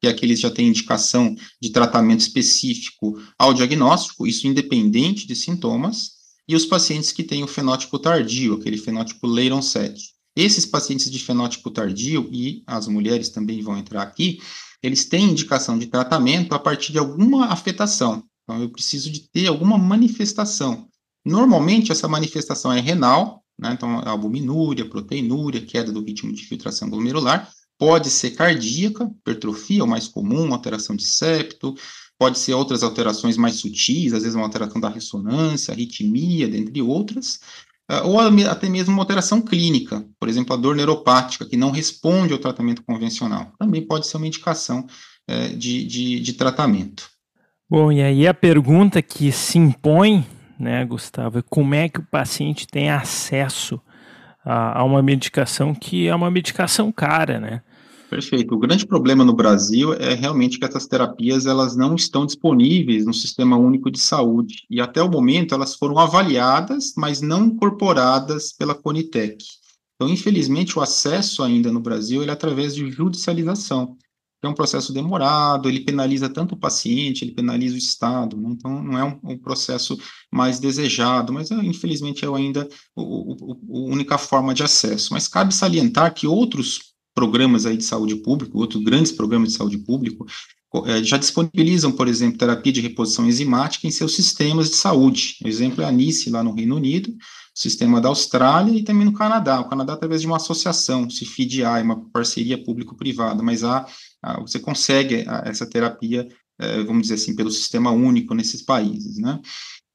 que 0.00 0.08
é 0.08 0.10
aqueles 0.10 0.38
que 0.38 0.42
já 0.42 0.50
têm 0.50 0.68
indicação 0.68 1.34
de 1.60 1.70
tratamento 1.70 2.20
específico 2.20 3.20
ao 3.38 3.54
diagnóstico, 3.54 4.26
isso 4.26 4.46
independente 4.46 5.26
de 5.26 5.36
sintomas, 5.36 6.12
e 6.48 6.56
os 6.56 6.66
pacientes 6.66 7.12
que 7.12 7.22
têm 7.22 7.44
o 7.44 7.46
fenótipo 7.46 7.98
tardio, 7.98 8.54
aquele 8.54 8.76
fenótipo 8.76 9.26
Leiron 9.26 9.62
7. 9.62 10.12
Esses 10.34 10.66
pacientes 10.66 11.10
de 11.10 11.18
fenótipo 11.18 11.70
tardio, 11.70 12.28
e 12.32 12.62
as 12.66 12.88
mulheres 12.88 13.28
também 13.28 13.62
vão 13.62 13.76
entrar 13.76 14.02
aqui, 14.02 14.40
eles 14.82 15.04
têm 15.04 15.30
indicação 15.30 15.78
de 15.78 15.86
tratamento 15.86 16.54
a 16.54 16.58
partir 16.58 16.90
de 16.90 16.98
alguma 16.98 17.46
afetação. 17.46 18.24
Então, 18.42 18.60
eu 18.60 18.70
preciso 18.70 19.10
de 19.10 19.30
ter 19.30 19.46
alguma 19.46 19.78
manifestação. 19.78 20.88
Normalmente, 21.24 21.92
essa 21.92 22.08
manifestação 22.08 22.72
é 22.72 22.80
renal, 22.80 23.41
né? 23.58 23.72
então, 23.72 24.00
albuminúria, 24.06 24.88
proteinúria, 24.88 25.64
queda 25.64 25.92
do 25.92 26.02
ritmo 26.02 26.32
de 26.32 26.44
filtração 26.44 26.90
glomerular, 26.90 27.50
pode 27.78 28.10
ser 28.10 28.30
cardíaca, 28.30 29.04
hipertrofia, 29.04 29.84
o 29.84 29.88
mais 29.88 30.06
comum, 30.06 30.52
alteração 30.52 30.94
de 30.94 31.04
septo, 31.04 31.74
pode 32.18 32.38
ser 32.38 32.54
outras 32.54 32.82
alterações 32.82 33.36
mais 33.36 33.56
sutis, 33.56 34.12
às 34.12 34.22
vezes 34.22 34.36
uma 34.36 34.44
alteração 34.44 34.80
da 34.80 34.88
ressonância, 34.88 35.72
arritmia, 35.72 36.46
dentre 36.46 36.80
outras, 36.80 37.40
ah, 37.88 38.04
ou 38.04 38.20
até 38.20 38.68
mesmo 38.68 38.92
uma 38.92 39.02
alteração 39.02 39.40
clínica, 39.42 40.06
por 40.18 40.28
exemplo, 40.28 40.54
a 40.54 40.56
dor 40.56 40.76
neuropática, 40.76 41.44
que 41.44 41.56
não 41.56 41.70
responde 41.70 42.32
ao 42.32 42.38
tratamento 42.38 42.82
convencional. 42.84 43.52
Também 43.58 43.84
pode 43.86 44.06
ser 44.06 44.16
uma 44.16 44.26
indicação 44.26 44.86
é, 45.28 45.48
de, 45.48 45.84
de, 45.84 46.20
de, 46.20 46.32
tratamento. 46.32 47.10
Bom, 47.68 47.90
e 47.90 48.00
aí 48.02 48.26
a 48.26 48.34
pergunta 48.34 49.02
que 49.02 49.32
se 49.32 49.58
impõe, 49.58 50.24
né, 50.62 50.84
Gustavo, 50.84 51.42
como 51.42 51.74
é 51.74 51.88
que 51.88 51.98
o 51.98 52.06
paciente 52.06 52.66
tem 52.66 52.90
acesso 52.90 53.80
a, 54.44 54.80
a 54.80 54.84
uma 54.84 55.02
medicação 55.02 55.74
que 55.74 56.06
é 56.06 56.14
uma 56.14 56.30
medicação 56.30 56.92
cara, 56.92 57.40
né? 57.40 57.62
Perfeito. 58.08 58.54
O 58.54 58.58
grande 58.58 58.86
problema 58.86 59.24
no 59.24 59.32
Brasil 59.32 59.94
é 59.94 60.12
realmente 60.12 60.58
que 60.58 60.66
essas 60.66 60.86
terapias 60.86 61.46
elas 61.46 61.74
não 61.74 61.94
estão 61.94 62.26
disponíveis 62.26 63.06
no 63.06 63.14
Sistema 63.14 63.56
Único 63.56 63.90
de 63.90 63.98
Saúde 63.98 64.66
e 64.68 64.82
até 64.82 65.02
o 65.02 65.10
momento 65.10 65.54
elas 65.54 65.74
foram 65.74 65.98
avaliadas, 65.98 66.92
mas 66.94 67.22
não 67.22 67.46
incorporadas 67.46 68.52
pela 68.52 68.74
Conitec. 68.74 69.42
Então, 69.96 70.12
infelizmente, 70.12 70.78
o 70.78 70.82
acesso 70.82 71.42
ainda 71.42 71.72
no 71.72 71.80
Brasil 71.80 72.20
ele 72.20 72.30
é 72.30 72.34
através 72.34 72.74
de 72.74 72.90
judicialização. 72.90 73.96
É 74.42 74.48
um 74.48 74.54
processo 74.54 74.92
demorado, 74.92 75.68
ele 75.68 75.80
penaliza 75.80 76.28
tanto 76.28 76.54
o 76.54 76.58
paciente, 76.58 77.22
ele 77.22 77.32
penaliza 77.32 77.74
o 77.74 77.78
Estado, 77.78 78.36
né? 78.36 78.50
então 78.50 78.82
não 78.82 78.98
é 78.98 79.04
um, 79.04 79.32
um, 79.32 79.38
processo 79.38 79.96
mais 80.32 80.58
desejado, 80.58 81.32
mas 81.32 81.50
é, 81.50 81.54
infelizmente 81.54 82.24
é 82.24 82.28
ainda 82.28 82.68
a 82.96 83.02
única 83.70 84.18
forma 84.18 84.52
de 84.52 84.62
acesso. 84.62 85.12
Mas 85.12 85.28
cabe 85.28 85.54
salientar 85.54 86.12
que 86.12 86.26
outros 86.26 86.92
programas 87.14 87.66
aí 87.66 87.76
de 87.76 87.84
saúde 87.84 88.16
pública, 88.16 88.56
outros 88.56 88.82
grandes 88.82 89.12
programas 89.12 89.50
de 89.50 89.58
saúde 89.58 89.78
pública, 89.78 90.24
eh, 90.86 91.04
já 91.04 91.18
disponibilizam, 91.18 91.92
por 91.92 92.08
exemplo, 92.08 92.38
terapia 92.38 92.72
de 92.72 92.80
reposição 92.80 93.26
enzimática 93.26 93.86
em 93.86 93.90
seus 93.90 94.14
sistemas 94.14 94.70
de 94.70 94.76
saúde. 94.76 95.36
O 95.44 95.48
exemplo 95.48 95.82
é 95.82 95.86
a 95.86 95.92
NICE, 95.92 96.30
lá 96.30 96.42
no 96.42 96.54
Reino 96.54 96.76
Unido, 96.76 97.10
o 97.10 97.14
sistema 97.54 98.00
da 98.00 98.08
Austrália 98.08 98.72
e 98.72 98.82
também 98.82 99.04
no 99.04 99.12
Canadá. 99.12 99.60
O 99.60 99.68
Canadá, 99.68 99.92
através 99.92 100.22
de 100.22 100.26
uma 100.26 100.36
associação, 100.36 101.06
CFIDI, 101.06 101.62
uma 101.82 102.08
parceria 102.10 102.62
público-privada, 102.62 103.42
mas 103.42 103.62
há, 103.62 103.86
você 104.40 104.58
consegue 104.58 105.24
essa 105.44 105.68
terapia, 105.68 106.26
eh, 106.58 106.82
vamos 106.84 107.02
dizer 107.02 107.14
assim, 107.14 107.34
pelo 107.34 107.50
sistema 107.50 107.90
único 107.90 108.34
nesses 108.34 108.62
países, 108.62 109.18
né? 109.18 109.40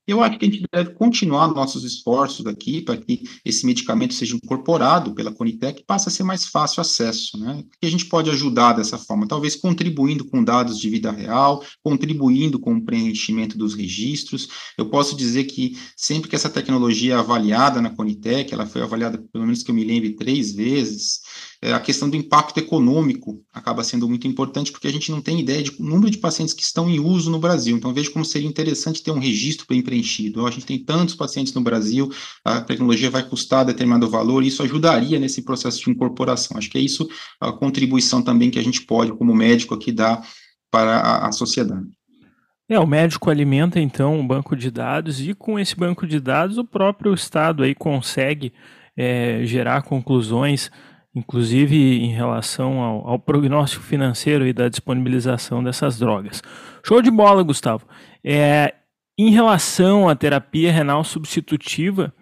Eu 0.07 0.23
acho 0.23 0.39
que 0.39 0.45
a 0.45 0.49
gente 0.49 0.63
deve 0.73 0.91
continuar 0.93 1.49
nossos 1.49 1.83
esforços 1.83 2.45
aqui 2.45 2.81
para 2.81 2.95
que 2.95 3.23
esse 3.43 3.65
medicamento 3.65 4.13
seja 4.13 4.37
incorporado 4.37 5.13
pela 5.13 5.33
Conitec 5.33 5.81
e 5.81 5.85
passe 5.85 6.07
a 6.07 6.11
ser 6.11 6.23
mais 6.23 6.45
fácil 6.45 6.79
acesso, 6.79 7.37
né? 7.37 7.61
Que 7.81 7.87
a 7.87 7.91
gente 7.91 8.05
pode 8.05 8.29
ajudar 8.29 8.71
dessa 8.71 8.97
forma, 8.97 9.27
talvez 9.27 9.57
contribuindo 9.57 10.23
com 10.23 10.41
dados 10.41 10.79
de 10.79 10.89
vida 10.89 11.11
real, 11.11 11.61
contribuindo 11.83 12.57
com 12.57 12.75
o 12.75 12.85
preenchimento 12.85 13.57
dos 13.57 13.73
registros. 13.73 14.47
Eu 14.77 14.89
posso 14.89 15.13
dizer 15.13 15.43
que 15.43 15.77
sempre 15.97 16.29
que 16.29 16.37
essa 16.37 16.49
tecnologia 16.49 17.15
é 17.15 17.17
avaliada 17.17 17.81
na 17.81 17.89
Conitec, 17.89 18.53
ela 18.53 18.65
foi 18.65 18.81
avaliada, 18.81 19.21
pelo 19.33 19.43
menos 19.43 19.61
que 19.61 19.71
eu 19.71 19.75
me 19.75 19.83
lembre, 19.83 20.15
três 20.15 20.53
vezes, 20.53 21.19
é, 21.61 21.73
a 21.73 21.79
questão 21.79 22.09
do 22.09 22.15
impacto 22.15 22.59
econômico 22.59 23.41
acaba 23.51 23.83
sendo 23.83 24.07
muito 24.07 24.27
importante, 24.27 24.71
porque 24.71 24.87
a 24.87 24.91
gente 24.91 25.09
não 25.11 25.21
tem 25.21 25.39
ideia 25.39 25.63
de 25.63 25.81
número 25.81 26.09
de 26.09 26.19
pacientes 26.19 26.53
que 26.53 26.61
estão 26.61 26.89
em 26.89 26.99
uso 26.99 27.31
no 27.31 27.39
Brasil. 27.39 27.75
Então, 27.75 27.93
vejo 27.93 28.11
como 28.11 28.23
seria 28.23 28.47
interessante 28.47 29.01
ter 29.01 29.11
um 29.11 29.19
registro 29.19 29.65
bem 29.67 29.81
preenchido. 29.81 30.45
A 30.45 30.51
gente 30.51 30.65
tem 30.65 30.83
tantos 30.83 31.15
pacientes 31.15 31.53
no 31.53 31.61
Brasil, 31.61 32.11
a 32.45 32.61
tecnologia 32.61 33.09
vai 33.09 33.23
custar 33.23 33.65
determinado 33.65 34.09
valor, 34.09 34.43
e 34.43 34.47
isso 34.47 34.61
ajudaria 34.61 35.19
nesse 35.19 35.41
processo 35.41 35.83
de 35.83 35.89
incorporação. 35.89 36.57
Acho 36.57 36.69
que 36.69 36.77
é 36.77 36.81
isso 36.81 37.09
a 37.39 37.51
contribuição 37.51 38.21
também 38.21 38.51
que 38.51 38.59
a 38.59 38.63
gente 38.63 38.81
pode, 38.81 39.11
como 39.13 39.35
médico, 39.35 39.73
aqui 39.73 39.91
dar 39.91 40.21
para 40.69 40.97
a, 40.97 41.27
a 41.27 41.31
sociedade. 41.31 41.87
É, 42.69 42.77
o 42.77 42.85
médico 42.85 43.29
alimenta 43.29 43.79
então 43.79 44.19
um 44.19 44.27
banco 44.27 44.53
de 44.53 44.69
dados 44.69 45.21
e 45.21 45.33
com 45.33 45.57
esse 45.57 45.73
banco 45.73 46.05
de 46.05 46.19
dados 46.19 46.57
o 46.57 46.65
próprio 46.65 47.13
Estado 47.13 47.63
aí 47.63 47.73
consegue 47.73 48.51
é, 48.95 49.41
gerar 49.45 49.83
conclusões 49.83 50.69
inclusive 51.17 51.75
em 51.75 52.13
relação 52.13 52.79
ao, 52.79 53.09
ao, 53.09 53.19
prognóstico 53.19 53.83
financeiro 53.83 54.45
e 54.45 54.53
da 54.53 54.69
disponibilização 54.69 55.63
dessas 55.63 55.97
drogas. 55.97 56.43
Show 56.85 57.01
de 57.01 57.09
bola, 57.09 57.41
Gustavo. 57.41 57.87
É, 58.23 58.75
em 59.17 59.31
relação 59.31 60.07
à 60.07 60.15
terapia 60.15 60.71
renal 60.71 61.03
substitutiva, 61.03 62.13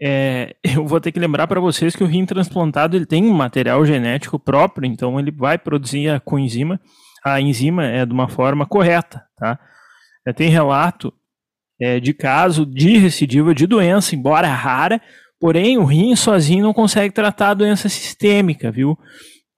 é, 0.00 0.54
eu 0.62 0.86
vou 0.86 1.00
ter 1.00 1.12
que 1.12 1.18
lembrar 1.18 1.46
para 1.46 1.60
vocês 1.60 1.96
que 1.96 2.04
o 2.04 2.06
rim 2.06 2.26
transplantado 2.26 2.94
ele 2.94 3.06
tem 3.06 3.24
um 3.24 3.32
material 3.32 3.84
genético 3.86 4.38
próprio, 4.38 4.86
então 4.86 5.18
ele 5.18 5.30
vai 5.30 5.56
produzir 5.56 6.10
a 6.10 6.20
coenzima, 6.20 6.78
a 7.24 7.40
enzima 7.40 7.86
é 7.86 8.04
de 8.04 8.12
uma 8.12 8.28
forma 8.28 8.66
correta, 8.66 9.24
tá? 9.36 9.58
É, 10.26 10.32
tem 10.32 10.50
relato 10.50 11.12
é, 11.80 11.98
de 11.98 12.12
caso 12.12 12.66
de 12.66 12.98
recidiva 12.98 13.54
de 13.54 13.66
doença, 13.66 14.14
embora 14.14 14.46
rara, 14.48 15.00
porém 15.40 15.78
o 15.78 15.84
rim 15.84 16.14
sozinho 16.16 16.64
não 16.64 16.72
consegue 16.72 17.12
tratar 17.12 17.50
a 17.50 17.54
doença 17.54 17.88
sistêmica, 17.88 18.70
viu? 18.70 18.98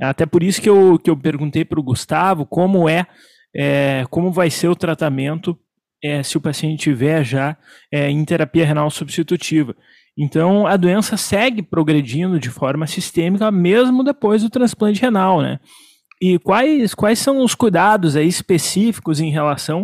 Até 0.00 0.24
por 0.26 0.42
isso 0.42 0.62
que 0.62 0.68
eu, 0.68 0.98
que 0.98 1.10
eu 1.10 1.16
perguntei 1.16 1.64
para 1.64 1.80
o 1.80 1.82
Gustavo 1.82 2.46
como 2.46 2.88
é, 2.88 3.06
é, 3.54 4.04
como 4.10 4.30
vai 4.30 4.50
ser 4.50 4.68
o 4.68 4.76
tratamento 4.76 5.58
é, 6.02 6.22
se 6.22 6.36
o 6.36 6.40
paciente 6.40 6.80
tiver 6.80 7.24
já 7.24 7.56
é, 7.92 8.08
em 8.08 8.24
terapia 8.24 8.64
renal 8.64 8.90
substitutiva. 8.90 9.74
Então, 10.16 10.66
a 10.66 10.76
doença 10.76 11.16
segue 11.16 11.62
progredindo 11.62 12.40
de 12.40 12.50
forma 12.50 12.86
sistêmica 12.86 13.50
mesmo 13.50 14.02
depois 14.02 14.42
do 14.42 14.50
transplante 14.50 15.00
renal, 15.00 15.40
né? 15.40 15.60
E 16.20 16.38
quais, 16.40 16.94
quais 16.94 17.20
são 17.20 17.44
os 17.44 17.54
cuidados 17.54 18.16
aí 18.16 18.26
específicos 18.26 19.20
em 19.20 19.30
relação 19.30 19.82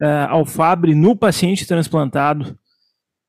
uh, 0.00 0.28
ao 0.28 0.46
FABRE 0.46 0.94
no 0.94 1.16
paciente 1.16 1.66
transplantado? 1.66 2.56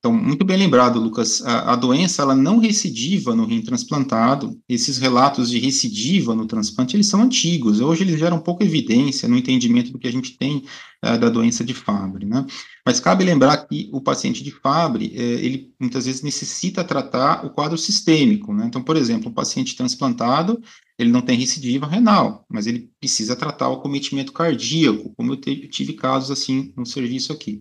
Então, 0.05 0.13
muito 0.13 0.45
bem 0.45 0.55
lembrado, 0.55 0.99
Lucas. 0.99 1.43
A, 1.43 1.73
a, 1.73 1.75
doença 1.75 2.21
ela 2.21 2.35
não 2.35 2.59
recidiva 2.59 3.35
no 3.35 3.43
rim 3.43 3.63
transplantado. 3.63 4.55
Esses 4.69 4.99
relatos 4.99 5.49
de 5.49 5.57
recidiva 5.57 6.35
no 6.35 6.45
transplante 6.45 6.95
eles 6.95 7.07
são 7.07 7.23
antigos. 7.23 7.81
Hoje 7.81 8.03
eles 8.03 8.19
geram 8.19 8.37
pouca 8.39 8.63
evidência 8.63 9.27
no 9.27 9.35
entendimento 9.35 9.91
do 9.91 9.97
que 9.97 10.07
a 10.07 10.11
gente 10.11 10.37
tem 10.37 10.63
uh, 11.03 11.17
da 11.17 11.27
doença 11.27 11.65
de 11.65 11.73
Fabry, 11.73 12.27
né? 12.27 12.45
Mas 12.85 12.99
cabe 12.99 13.23
lembrar 13.23 13.57
que 13.65 13.89
o 13.91 13.99
paciente 13.99 14.43
de 14.43 14.51
Fabry 14.51 15.07
uh, 15.07 15.19
ele 15.19 15.73
muitas 15.79 16.05
vezes 16.05 16.21
necessita 16.21 16.83
tratar 16.83 17.43
o 17.43 17.49
quadro 17.49 17.75
sistêmico, 17.75 18.53
né? 18.53 18.67
Então, 18.67 18.83
por 18.83 18.97
exemplo, 18.97 19.31
um 19.31 19.33
paciente 19.33 19.75
transplantado 19.75 20.61
ele 20.99 21.09
não 21.09 21.21
tem 21.21 21.35
recidiva 21.35 21.87
renal, 21.87 22.45
mas 22.47 22.67
ele 22.67 22.91
precisa 22.99 23.35
tratar 23.35 23.69
o 23.69 23.81
cometimento 23.81 24.31
cardíaco, 24.31 25.13
como 25.17 25.33
eu 25.33 25.37
tive 25.37 25.93
casos 25.93 26.29
assim 26.29 26.71
no 26.77 26.85
serviço 26.85 27.33
aqui. 27.33 27.59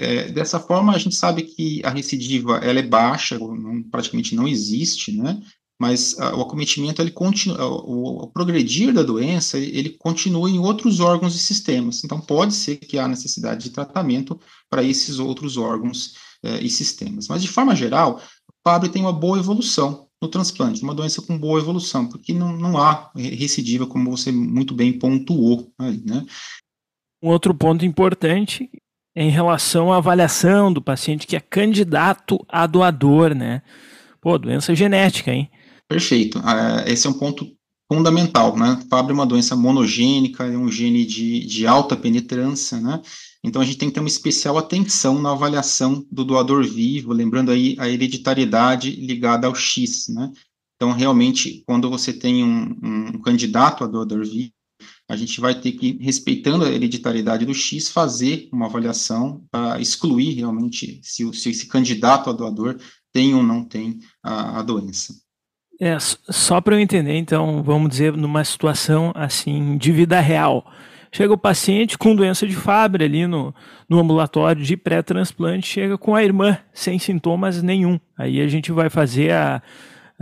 É, 0.00 0.30
dessa 0.30 0.58
forma, 0.58 0.94
a 0.94 0.98
gente 0.98 1.14
sabe 1.14 1.42
que 1.42 1.82
a 1.84 1.90
recidiva 1.90 2.56
ela 2.56 2.78
é 2.78 2.82
baixa, 2.82 3.38
não, 3.38 3.82
praticamente 3.82 4.34
não 4.34 4.48
existe, 4.48 5.12
né? 5.12 5.38
Mas 5.78 6.18
a, 6.18 6.34
o 6.34 6.40
acometimento, 6.40 7.02
ele 7.02 7.10
continua, 7.10 7.66
o, 7.66 8.24
o, 8.24 8.26
progredir 8.28 8.94
da 8.94 9.02
doença, 9.02 9.58
ele 9.58 9.90
continua 9.90 10.48
em 10.48 10.58
outros 10.58 11.00
órgãos 11.00 11.34
e 11.34 11.38
sistemas. 11.38 12.02
Então, 12.02 12.18
pode 12.18 12.54
ser 12.54 12.76
que 12.76 12.98
há 12.98 13.06
necessidade 13.06 13.64
de 13.64 13.70
tratamento 13.70 14.40
para 14.70 14.82
esses 14.82 15.18
outros 15.18 15.58
órgãos 15.58 16.14
é, 16.42 16.62
e 16.62 16.70
sistemas. 16.70 17.28
Mas, 17.28 17.42
de 17.42 17.48
forma 17.48 17.76
geral, 17.76 18.22
o 18.48 18.52
Fabry 18.64 18.88
tem 18.88 19.02
uma 19.02 19.12
boa 19.12 19.38
evolução 19.38 20.08
no 20.22 20.28
transplante, 20.28 20.82
uma 20.82 20.94
doença 20.94 21.20
com 21.20 21.36
boa 21.36 21.60
evolução, 21.60 22.06
porque 22.06 22.32
não, 22.32 22.56
não 22.56 22.78
há 22.78 23.10
recidiva, 23.14 23.86
como 23.86 24.10
você 24.10 24.32
muito 24.32 24.74
bem 24.74 24.98
pontuou 24.98 25.70
né? 25.78 26.24
Um 27.22 27.28
outro 27.28 27.54
ponto 27.54 27.84
importante 27.84 28.70
em 29.14 29.30
relação 29.30 29.92
à 29.92 29.96
avaliação 29.96 30.72
do 30.72 30.80
paciente 30.80 31.26
que 31.26 31.36
é 31.36 31.40
candidato 31.40 32.38
a 32.48 32.66
doador, 32.66 33.34
né? 33.34 33.62
Pô, 34.20 34.38
doença 34.38 34.74
genética, 34.74 35.32
hein? 35.32 35.50
Perfeito. 35.88 36.38
Uh, 36.38 36.86
esse 36.86 37.06
é 37.06 37.10
um 37.10 37.14
ponto 37.14 37.46
fundamental, 37.92 38.56
né? 38.56 38.80
Fabry 38.88 39.12
é 39.12 39.14
uma 39.14 39.26
doença 39.26 39.56
monogênica, 39.56 40.44
é 40.44 40.56
um 40.56 40.70
gene 40.70 41.04
de, 41.04 41.44
de 41.44 41.66
alta 41.66 41.96
penetrância, 41.96 42.80
né? 42.80 43.00
Então 43.42 43.60
a 43.60 43.64
gente 43.64 43.78
tem 43.78 43.88
que 43.88 43.94
ter 43.94 44.00
uma 44.00 44.08
especial 44.08 44.58
atenção 44.58 45.20
na 45.20 45.32
avaliação 45.32 46.06
do 46.10 46.24
doador 46.24 46.62
vivo, 46.62 47.12
lembrando 47.12 47.50
aí 47.50 47.74
a 47.78 47.88
hereditariedade 47.88 48.90
ligada 48.90 49.46
ao 49.46 49.54
X, 49.54 50.08
né? 50.08 50.30
Então, 50.76 50.92
realmente, 50.92 51.62
quando 51.66 51.90
você 51.90 52.10
tem 52.10 52.42
um, 52.42 52.74
um 52.82 53.20
candidato 53.20 53.84
a 53.84 53.86
doador 53.86 54.24
vivo, 54.24 54.50
a 55.10 55.16
gente 55.16 55.40
vai 55.40 55.56
ter 55.56 55.72
que, 55.72 55.98
respeitando 56.00 56.64
a 56.64 56.70
hereditariedade 56.70 57.44
do 57.44 57.52
X, 57.52 57.90
fazer 57.90 58.48
uma 58.52 58.66
avaliação 58.66 59.42
para 59.50 59.80
excluir 59.80 60.34
realmente 60.34 61.00
se, 61.02 61.28
se, 61.34 61.50
esse 61.50 61.66
candidato 61.66 62.30
a 62.30 62.32
doador 62.32 62.78
tem 63.12 63.34
ou 63.34 63.42
não 63.42 63.64
tem 63.64 63.98
a, 64.22 64.60
a 64.60 64.62
doença. 64.62 65.12
É, 65.80 65.98
só 65.98 66.60
para 66.60 66.76
eu 66.76 66.80
entender, 66.80 67.16
então, 67.16 67.60
vamos 67.60 67.90
dizer, 67.90 68.16
numa 68.16 68.44
situação 68.44 69.10
assim 69.16 69.76
de 69.76 69.90
vida 69.90 70.20
real. 70.20 70.64
Chega 71.12 71.32
o 71.32 71.38
paciente 71.38 71.98
com 71.98 72.14
doença 72.14 72.46
de 72.46 72.54
Fabry 72.54 73.04
ali 73.04 73.26
no, 73.26 73.52
no 73.88 73.98
ambulatório 73.98 74.62
de 74.62 74.76
pré-transplante, 74.76 75.66
chega 75.66 75.98
com 75.98 76.14
a 76.14 76.22
irmã 76.22 76.56
sem 76.72 77.00
sintomas 77.00 77.60
nenhum. 77.60 77.98
Aí 78.16 78.40
a 78.40 78.46
gente 78.46 78.70
vai 78.70 78.88
fazer 78.88 79.32
a 79.32 79.60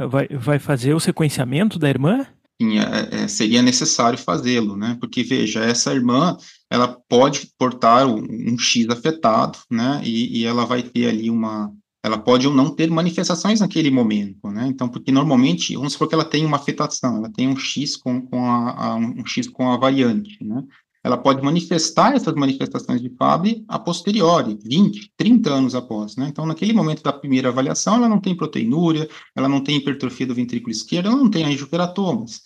vai, 0.06 0.28
vai 0.28 0.58
fazer 0.58 0.94
o 0.94 1.00
sequenciamento 1.00 1.78
da 1.78 1.90
irmã? 1.90 2.26
É, 2.60 3.22
é, 3.22 3.28
seria 3.28 3.62
necessário 3.62 4.18
fazê-lo, 4.18 4.76
né? 4.76 4.96
Porque, 5.00 5.22
veja, 5.22 5.60
essa 5.60 5.94
irmã, 5.94 6.36
ela 6.68 6.88
pode 7.08 7.52
portar 7.56 8.06
um, 8.06 8.20
um 8.20 8.58
X 8.58 8.88
afetado, 8.88 9.58
né? 9.70 10.00
E, 10.04 10.40
e, 10.40 10.44
ela 10.44 10.64
vai 10.64 10.82
ter 10.82 11.08
ali 11.08 11.30
uma... 11.30 11.72
Ela 12.02 12.18
pode 12.18 12.46
ou 12.46 12.54
não 12.54 12.74
ter 12.74 12.90
manifestações 12.90 13.60
naquele 13.60 13.90
momento, 13.90 14.48
né? 14.50 14.66
Então, 14.66 14.88
porque 14.88 15.12
normalmente, 15.12 15.76
vamos 15.76 15.92
supor 15.92 16.08
que 16.08 16.14
ela 16.14 16.24
tem 16.24 16.44
uma 16.44 16.56
afetação, 16.56 17.18
ela 17.18 17.30
tem 17.32 17.48
um 17.48 17.56
X 17.56 17.96
com, 17.96 18.22
com 18.22 18.44
a, 18.44 18.70
a 18.70 18.94
um 18.96 19.24
X 19.24 19.48
com 19.48 19.70
a 19.70 19.76
variante, 19.76 20.42
né? 20.42 20.64
Ela 21.08 21.16
pode 21.16 21.42
manifestar 21.42 22.14
essas 22.14 22.34
manifestações 22.34 23.00
de 23.00 23.08
Fabry 23.08 23.64
a 23.66 23.78
posteriori, 23.78 24.58
20, 24.62 25.10
30 25.16 25.50
anos 25.50 25.74
após, 25.74 26.16
né? 26.16 26.26
Então, 26.28 26.44
naquele 26.44 26.74
momento 26.74 27.02
da 27.02 27.12
primeira 27.12 27.48
avaliação, 27.48 27.96
ela 27.96 28.10
não 28.10 28.20
tem 28.20 28.36
proteinúria, 28.36 29.08
ela 29.34 29.48
não 29.48 29.62
tem 29.62 29.76
hipertrofia 29.76 30.26
do 30.26 30.34
ventrículo 30.34 30.70
esquerdo, 30.70 31.06
ela 31.06 31.16
não 31.16 31.30
tem 31.30 31.46
angiokeratomas. 31.46 32.42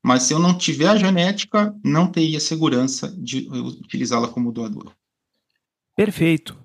Mas 0.00 0.22
se 0.22 0.32
eu 0.32 0.38
não 0.38 0.56
tiver 0.56 0.86
a 0.86 0.96
genética, 0.96 1.74
não 1.84 2.06
teria 2.06 2.38
segurança 2.38 3.12
de 3.18 3.48
utilizá-la 3.50 4.28
como 4.28 4.52
doador. 4.52 4.92
Perfeito. 5.96 6.56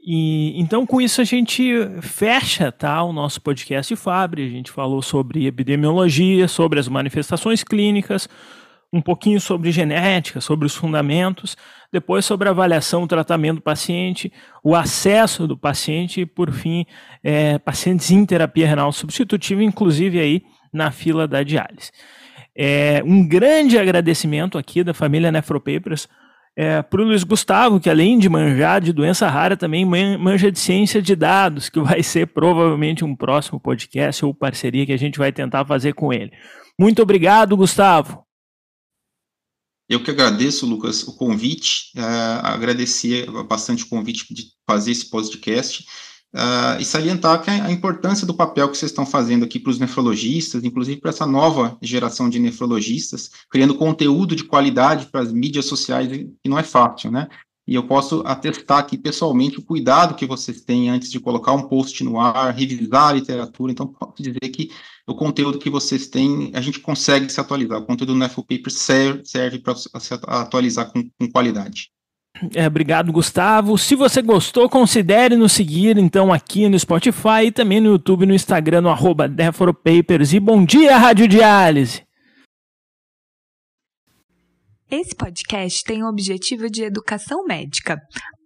E 0.00 0.60
então 0.60 0.84
com 0.84 1.00
isso 1.00 1.20
a 1.20 1.24
gente 1.24 1.70
fecha, 2.02 2.72
tá, 2.72 3.04
o 3.04 3.12
nosso 3.12 3.40
podcast 3.40 3.94
de 3.94 4.00
Fabry. 4.00 4.46
A 4.46 4.50
gente 4.50 4.72
falou 4.72 5.00
sobre 5.00 5.46
epidemiologia, 5.46 6.48
sobre 6.48 6.80
as 6.80 6.88
manifestações 6.88 7.62
clínicas, 7.62 8.28
um 8.92 9.00
pouquinho 9.00 9.40
sobre 9.40 9.70
genética, 9.70 10.40
sobre 10.40 10.66
os 10.66 10.74
fundamentos, 10.74 11.56
depois 11.92 12.24
sobre 12.24 12.48
a 12.48 12.52
avaliação, 12.52 13.02
o 13.02 13.08
tratamento 13.08 13.56
do 13.56 13.62
paciente, 13.62 14.32
o 14.64 14.74
acesso 14.74 15.46
do 15.46 15.56
paciente 15.56 16.22
e, 16.22 16.26
por 16.26 16.50
fim, 16.50 16.86
é, 17.22 17.58
pacientes 17.58 18.10
em 18.10 18.24
terapia 18.24 18.66
renal 18.66 18.92
substitutiva, 18.92 19.62
inclusive 19.62 20.18
aí 20.18 20.42
na 20.72 20.90
fila 20.90 21.28
da 21.28 21.42
diálise. 21.42 21.90
É, 22.56 23.02
um 23.04 23.26
grande 23.26 23.78
agradecimento 23.78 24.58
aqui 24.58 24.82
da 24.82 24.92
família 24.92 25.30
Nefropapers 25.30 26.08
é, 26.56 26.82
para 26.82 27.00
o 27.00 27.04
Luiz 27.04 27.22
Gustavo, 27.22 27.78
que 27.78 27.88
além 27.88 28.18
de 28.18 28.28
manjar 28.28 28.80
de 28.80 28.92
doença 28.92 29.28
rara, 29.28 29.56
também 29.56 29.84
manja 29.84 30.50
de 30.50 30.58
ciência 30.58 31.00
de 31.00 31.14
dados, 31.14 31.68
que 31.68 31.78
vai 31.78 32.02
ser 32.02 32.26
provavelmente 32.26 33.04
um 33.04 33.14
próximo 33.14 33.60
podcast 33.60 34.24
ou 34.24 34.34
parceria 34.34 34.84
que 34.84 34.92
a 34.92 34.98
gente 34.98 35.18
vai 35.18 35.30
tentar 35.30 35.64
fazer 35.64 35.92
com 35.92 36.12
ele. 36.12 36.32
Muito 36.76 37.00
obrigado, 37.00 37.56
Gustavo. 37.56 38.27
Eu 39.88 40.02
que 40.02 40.10
agradeço, 40.10 40.66
Lucas, 40.66 41.02
o 41.02 41.16
convite, 41.16 41.92
uh, 41.96 42.44
agradecer 42.44 43.26
bastante 43.44 43.84
o 43.84 43.88
convite 43.88 44.34
de 44.34 44.48
fazer 44.66 44.90
esse 44.90 45.08
podcast 45.08 45.86
uh, 46.34 46.78
e 46.78 46.84
salientar 46.84 47.42
que 47.42 47.50
a 47.50 47.72
importância 47.72 48.26
do 48.26 48.34
papel 48.34 48.68
que 48.68 48.76
vocês 48.76 48.90
estão 48.90 49.06
fazendo 49.06 49.46
aqui 49.46 49.58
para 49.58 49.70
os 49.70 49.78
nefrologistas, 49.78 50.62
inclusive 50.62 51.00
para 51.00 51.08
essa 51.08 51.24
nova 51.24 51.78
geração 51.80 52.28
de 52.28 52.38
nefrologistas, 52.38 53.30
criando 53.48 53.76
conteúdo 53.76 54.36
de 54.36 54.44
qualidade 54.44 55.06
para 55.06 55.22
as 55.22 55.32
mídias 55.32 55.64
sociais, 55.64 56.06
que 56.10 56.48
não 56.48 56.58
é 56.58 56.62
fácil, 56.62 57.10
né? 57.10 57.26
E 57.66 57.74
eu 57.74 57.86
posso 57.86 58.22
atestar 58.26 58.78
aqui 58.78 58.96
pessoalmente 58.96 59.58
o 59.58 59.62
cuidado 59.62 60.14
que 60.14 60.24
vocês 60.24 60.62
têm 60.62 60.88
antes 60.88 61.10
de 61.10 61.20
colocar 61.20 61.52
um 61.52 61.68
post 61.68 62.02
no 62.02 62.18
ar, 62.18 62.54
revisar 62.54 63.08
a 63.08 63.12
literatura. 63.12 63.72
Então, 63.72 63.86
posso 63.86 64.22
dizer 64.22 64.48
que 64.48 64.70
o 65.08 65.14
conteúdo 65.14 65.58
que 65.58 65.70
vocês 65.70 66.06
têm, 66.06 66.52
a 66.54 66.60
gente 66.60 66.80
consegue 66.80 67.32
se 67.32 67.40
atualizar. 67.40 67.78
O 67.78 67.86
conteúdo 67.86 68.12
do 68.12 68.18
NFO 68.18 68.42
Paper 68.42 68.70
serve, 68.70 69.24
serve 69.24 69.58
para 69.58 69.74
se 69.74 70.14
atualizar 70.26 70.92
com, 70.92 71.02
com 71.18 71.30
qualidade. 71.32 71.90
É, 72.54 72.66
obrigado, 72.66 73.10
Gustavo. 73.10 73.78
Se 73.78 73.94
você 73.96 74.20
gostou, 74.20 74.68
considere 74.68 75.34
nos 75.34 75.52
seguir 75.52 75.96
então 75.96 76.30
aqui 76.30 76.68
no 76.68 76.78
Spotify 76.78 77.46
e 77.46 77.50
também 77.50 77.80
no 77.80 77.92
YouTube 77.92 78.24
e 78.24 78.26
no 78.26 78.34
Instagram, 78.34 78.82
no 78.82 78.90
arroba 78.90 79.28
Papers. 79.82 80.34
E 80.34 80.38
bom 80.38 80.62
dia, 80.62 80.96
Rádio 80.98 81.26
Diálise! 81.26 82.02
Esse 84.90 85.16
podcast 85.16 85.82
tem 85.84 86.02
o 86.02 86.08
objetivo 86.08 86.70
de 86.70 86.84
educação 86.84 87.44
médica. 87.44 87.98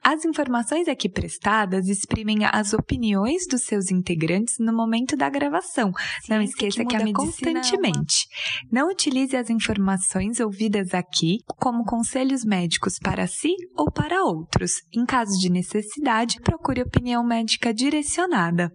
As 0.05 0.25
informações 0.25 0.89
aqui 0.89 1.09
prestadas 1.09 1.89
exprimem 1.89 2.39
as 2.45 2.73
opiniões 2.73 3.47
dos 3.49 3.63
seus 3.63 3.91
integrantes 3.91 4.57
no 4.59 4.73
momento 4.73 5.17
da 5.17 5.29
gravação. 5.29 5.93
Ciência 5.93 6.35
Não 6.35 6.43
esqueça 6.43 6.85
que, 6.85 6.87
que 6.87 6.97
a 6.97 7.05
medicina 7.05 7.61
constantemente. 7.61 8.27
É 8.29 8.65
uma... 8.65 8.83
Não 8.83 8.91
utilize 8.91 9.37
as 9.37 9.49
informações 9.49 10.41
ouvidas 10.41 10.93
aqui 10.93 11.39
como 11.47 11.85
conselhos 11.85 12.45
médicos 12.45 12.99
para 12.99 13.29
si 13.29 13.55
ou 13.77 13.93
para 13.93 14.25
outros. 14.25 14.73
Em 14.93 15.07
caso 15.07 15.39
de 15.39 15.49
necessidade, 15.49 16.41
procure 16.41 16.83
opinião 16.83 17.25
médica 17.25 17.73
direcionada. 17.73 18.73